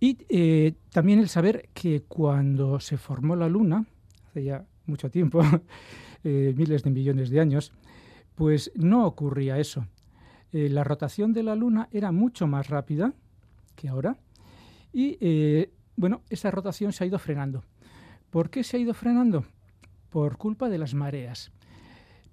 [0.00, 3.84] Y eh, también el saber que cuando se formó la Luna,
[4.28, 5.42] hace ya mucho tiempo,
[6.24, 7.72] eh, miles de millones de años,
[8.34, 9.86] pues no ocurría eso.
[10.52, 13.12] Eh, la rotación de la Luna era mucho más rápida
[13.74, 14.16] que ahora
[14.92, 17.64] y, bueno, esa rotación se ha ido frenando.
[18.30, 19.44] ¿Por qué se ha ido frenando?
[20.10, 21.52] Por culpa de las mareas.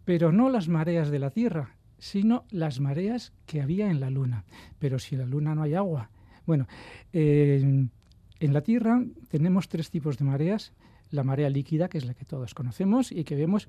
[0.05, 4.45] Pero no las mareas de la Tierra, sino las mareas que había en la Luna.
[4.79, 6.09] Pero si en la Luna no hay agua,
[6.45, 6.67] bueno,
[7.11, 10.73] en la Tierra tenemos tres tipos de mareas.
[11.11, 13.67] La marea líquida, que es la que todos conocemos y que vemos,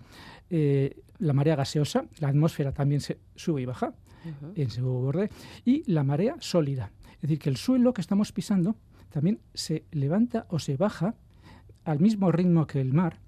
[0.49, 3.95] eh, la marea gaseosa, la atmósfera también se sube y baja
[4.57, 5.31] en su borde,
[5.65, 6.91] y la marea sólida.
[7.15, 8.75] Es decir, que el suelo que estamos pisando
[9.11, 11.15] también se levanta o se baja
[11.85, 13.21] al mismo ritmo que el mar,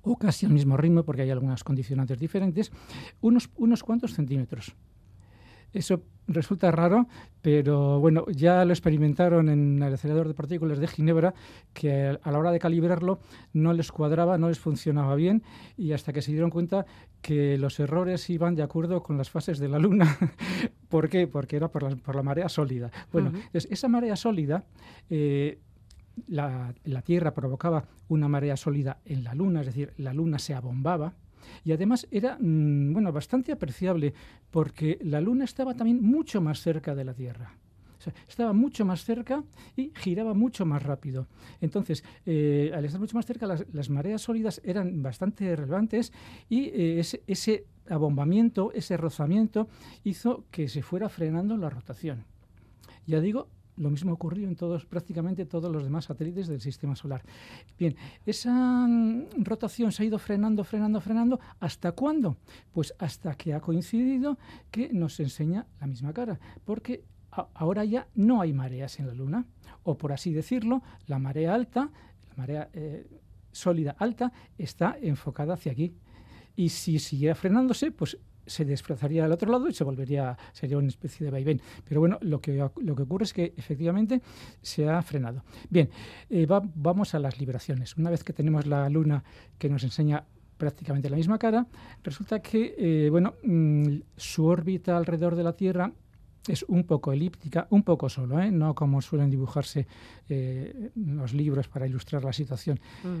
[0.00, 2.72] o casi al mismo ritmo, porque hay algunas condicionantes diferentes,
[3.20, 4.74] unos, unos cuantos centímetros.
[5.74, 7.06] Eso resulta raro,
[7.42, 11.34] pero bueno, ya lo experimentaron en el acelerador de partículas de Ginebra,
[11.72, 13.18] que a la hora de calibrarlo
[13.52, 15.42] no les cuadraba, no les funcionaba bien,
[15.76, 16.86] y hasta que se dieron cuenta
[17.20, 20.16] que los errores iban de acuerdo con las fases de la Luna.
[20.88, 21.26] ¿Por qué?
[21.26, 21.82] Porque era por
[22.14, 22.90] la, marea sólida.
[23.12, 24.64] Bueno, esa marea sólida...
[25.10, 25.58] Eh,
[26.28, 30.54] la, la Tierra provocaba una marea sólida en la Luna, es decir, la Luna se
[30.54, 31.14] abombaba,
[31.64, 34.14] y además era mm, bueno, bastante apreciable
[34.50, 37.54] porque la Luna estaba también mucho más cerca de la Tierra.
[38.28, 39.42] estaba mucho más cerca
[39.76, 41.26] y giraba mucho más rápido.
[41.60, 46.12] Entonces, eh, al estar mucho más cerca, las, mareas sólidas eran bastante relevantes
[46.48, 49.68] y eh, ese, ese abombamiento, ese rozamiento,
[50.04, 52.24] hizo que se fuera frenando la rotación.
[53.06, 57.22] Ya digo, lo mismo ocurrió en todos, prácticamente todos los demás satélites del sistema solar.
[57.78, 61.40] Bien, esa mm, rotación se ha ido frenando, frenando, frenando.
[61.60, 62.36] ¿Hasta cuándo?
[62.72, 64.38] Pues hasta que ha coincidido
[64.70, 66.38] que nos enseña la misma cara.
[66.64, 67.04] Porque
[67.54, 69.46] ahora ya no hay mareas en la Luna.
[69.82, 71.90] O por así decirlo, la marea alta,
[72.28, 73.06] la marea eh,
[73.52, 75.94] sólida alta, está enfocada hacia aquí.
[76.56, 80.88] Y si siguiera frenándose, pues se desplazaría al otro lado y se volvería, sería una
[80.88, 81.60] especie de vaivén.
[81.88, 84.20] Pero bueno, lo que, lo que ocurre es que efectivamente
[84.60, 85.44] se ha frenado.
[85.70, 85.90] Bien,
[86.30, 87.96] eh, vamos a las liberaciones.
[87.96, 89.24] Una vez que tenemos la luna
[89.58, 90.24] que nos enseña
[90.56, 91.66] prácticamente la misma cara,
[92.02, 95.92] resulta que eh, bueno, mm, su órbita alrededor de la Tierra
[96.46, 98.50] es un poco elíptica, un poco solo, ¿eh?
[98.50, 99.86] no como suelen dibujarse
[100.28, 102.78] eh, los libros para ilustrar la situación,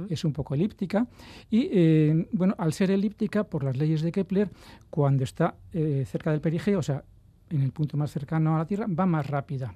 [0.08, 1.06] es un poco elíptica.
[1.50, 4.50] Y eh, bueno, al ser elíptica, por las leyes de Kepler,
[4.90, 7.04] cuando está cerca del perigeo, o sea,
[7.50, 9.74] en el punto más cercano a la Tierra, va más rápida.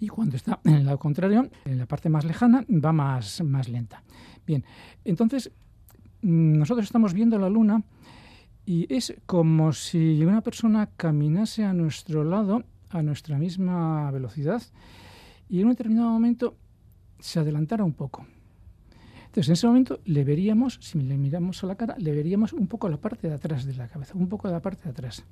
[0.00, 3.68] Y cuando está en el lado contrario, en la parte más lejana, va más, más
[3.68, 4.02] lenta.
[4.46, 4.64] Bien,
[5.04, 5.50] entonces
[6.22, 7.82] mm, nosotros estamos viendo la Luna
[8.66, 14.62] y es como si una persona caminase a nuestro lado a nuestra misma velocidad
[15.48, 16.56] y en un determinado momento
[17.18, 18.26] se adelantara un poco.
[19.26, 22.68] Entonces, en ese momento le veríamos, si le miramos a la cara, le veríamos un
[22.68, 25.24] poco la parte de atrás de la cabeza, un poco de la parte de atrás.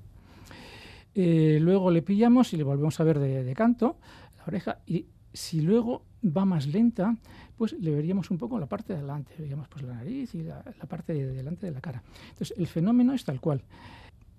[1.15, 3.97] Eh, luego le pillamos y le volvemos a ver de, de canto,
[4.39, 7.17] la oreja, y si luego va más lenta,
[7.57, 10.63] pues le veríamos un poco la parte de adelante, veríamos pues la nariz y la,
[10.89, 12.03] parte de delante de la cara.
[12.31, 13.63] Entonces, el fenómeno es tal cual.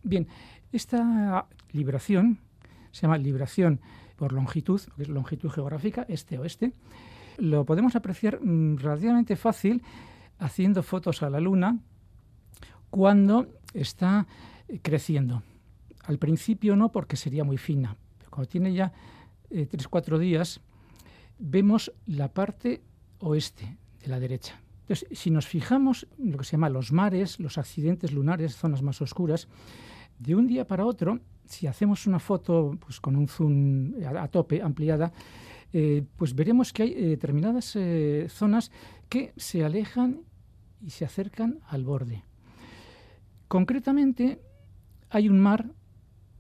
[0.04, 0.28] Bien,
[0.72, 2.40] esta libración
[2.92, 3.80] se llama libración
[4.16, 6.74] por longitud, que es longitud geográfica, este-oeste.
[7.38, 9.82] Lo podemos apreciar mm, relativamente fácil
[10.40, 11.80] haciendo fotos a la Luna
[12.90, 14.28] cuando está
[14.82, 15.42] creciendo.
[16.06, 18.94] Al principio no, porque sería muy fina, pero cuando tiene ya
[19.50, 20.62] eh, tres, cuatro días,
[21.40, 22.82] vemos la parte
[23.20, 24.62] oeste de la derecha.
[24.82, 28.82] Entonces, si nos fijamos en lo que se llama los mares, los accidentes lunares, zonas
[28.82, 29.48] más oscuras,
[30.20, 34.62] de un día para otro, si hacemos una foto pues, con un zoom a, tope,
[34.62, 35.12] ampliada,
[35.72, 38.72] eh, pues veremos que hay eh, determinadas eh, zonas
[39.10, 40.22] que se alejan
[40.82, 42.24] y se acercan al borde.
[43.48, 44.42] Concretamente,
[45.10, 45.72] hay un mar,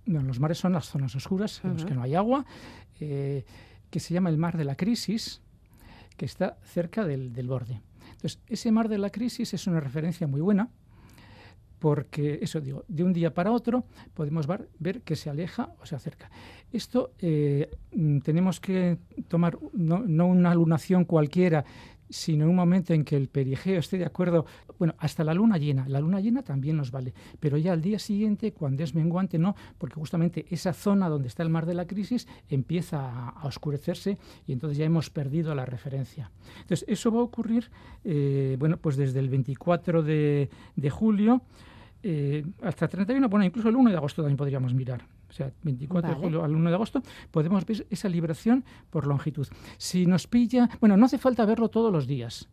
[0.05, 2.45] bueno, los mares son las zonas oscuras, en las que no hay agua,
[3.93, 5.43] que se llama el mar de la crisis,
[6.17, 7.79] que está cerca del, borde.
[8.13, 10.71] Entonces, ese mar de la crisis es una referencia muy buena
[11.77, 13.85] porque eso digo, de un día para otro
[14.15, 14.47] podemos
[14.79, 16.31] ver, que se aleja o se acerca.
[16.71, 21.63] Esto eh, mm, tenemos que tomar no, no una lunación cualquiera,
[22.13, 24.45] sino un momento en que el perigeo esté de acuerdo,
[24.77, 27.97] bueno, hasta la luna llena, la luna llena también nos vale, pero ya al día
[27.97, 31.87] siguiente, cuando es menguante, no, porque justamente esa zona donde está el mar de la
[31.87, 36.29] crisis empieza a, oscurecerse y entonces ya hemos perdido la referencia.
[36.61, 37.71] Entonces, eso va a ocurrir,
[38.03, 40.49] eh, bueno, pues desde el 24 de,
[40.91, 41.41] julio
[42.03, 45.03] eh, hasta el 31, bueno, incluso el 1 de agosto también podríamos mirar
[45.33, 49.47] o sea, 24 de julio al 1 de agosto, podemos ver esa libración por longitud.
[49.79, 52.47] Si nos pilla, bueno, no hace falta verlo todos los días,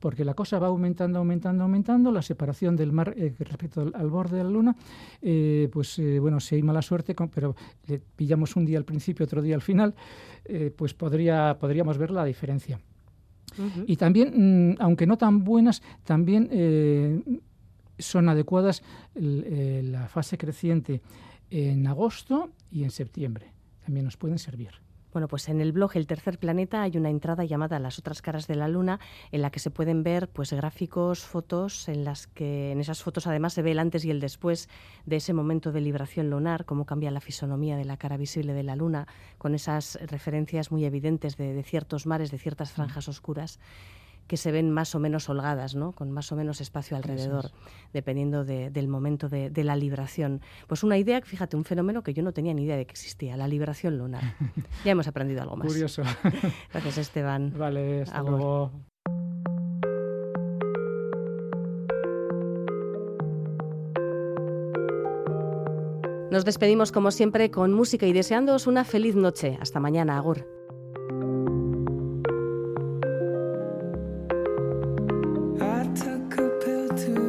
[0.00, 4.38] porque la cosa va aumentando, aumentando, aumentando, la separación del mar eh, respecto al, borde
[4.38, 4.74] de la luna,
[5.20, 7.54] eh, pues eh, bueno, si hay mala suerte, pero
[7.88, 9.94] le pillamos un día al principio, otro día al final,
[10.76, 12.80] pues podría, podríamos ver la diferencia.
[13.86, 16.48] Y también, mm, aunque no tan buenas, también
[17.98, 18.82] son adecuadas
[19.14, 21.02] la fase creciente
[21.50, 23.52] en agosto y en septiembre.
[23.84, 24.84] También nos pueden servir.
[25.14, 28.48] Bueno, pues en el blog El Tercer Planeta hay una entrada llamada Las otras caras
[28.48, 28.98] de la luna,
[29.30, 33.28] en la que se pueden ver pues gráficos, fotos, en las que en esas fotos
[33.28, 34.68] además se ve el antes y el después
[35.06, 38.64] de ese momento de libración lunar, cómo cambia la fisonomía de la cara visible de
[38.64, 39.06] la luna,
[39.38, 43.60] con esas referencias muy evidentes de, de ciertos mares, de ciertas franjas oscuras
[44.26, 45.92] que se ven más o menos holgadas, ¿no?
[45.92, 47.50] con más o menos espacio alrededor,
[47.92, 50.40] dependiendo del momento de, la libración.
[50.66, 53.36] Pues una idea, fíjate, un fenómeno que yo no tenía ni idea de que existía,
[53.36, 54.22] la libración lunar.
[54.84, 55.66] ya hemos aprendido algo más.
[55.66, 56.02] Curioso.
[56.72, 57.52] Gracias, Esteban.
[57.56, 58.72] Vale, hasta luego.
[66.30, 69.56] Nos despedimos como siempre con música y deseándoos una feliz noche.
[69.60, 70.63] Hasta mañana, Agur.
[76.96, 77.23] to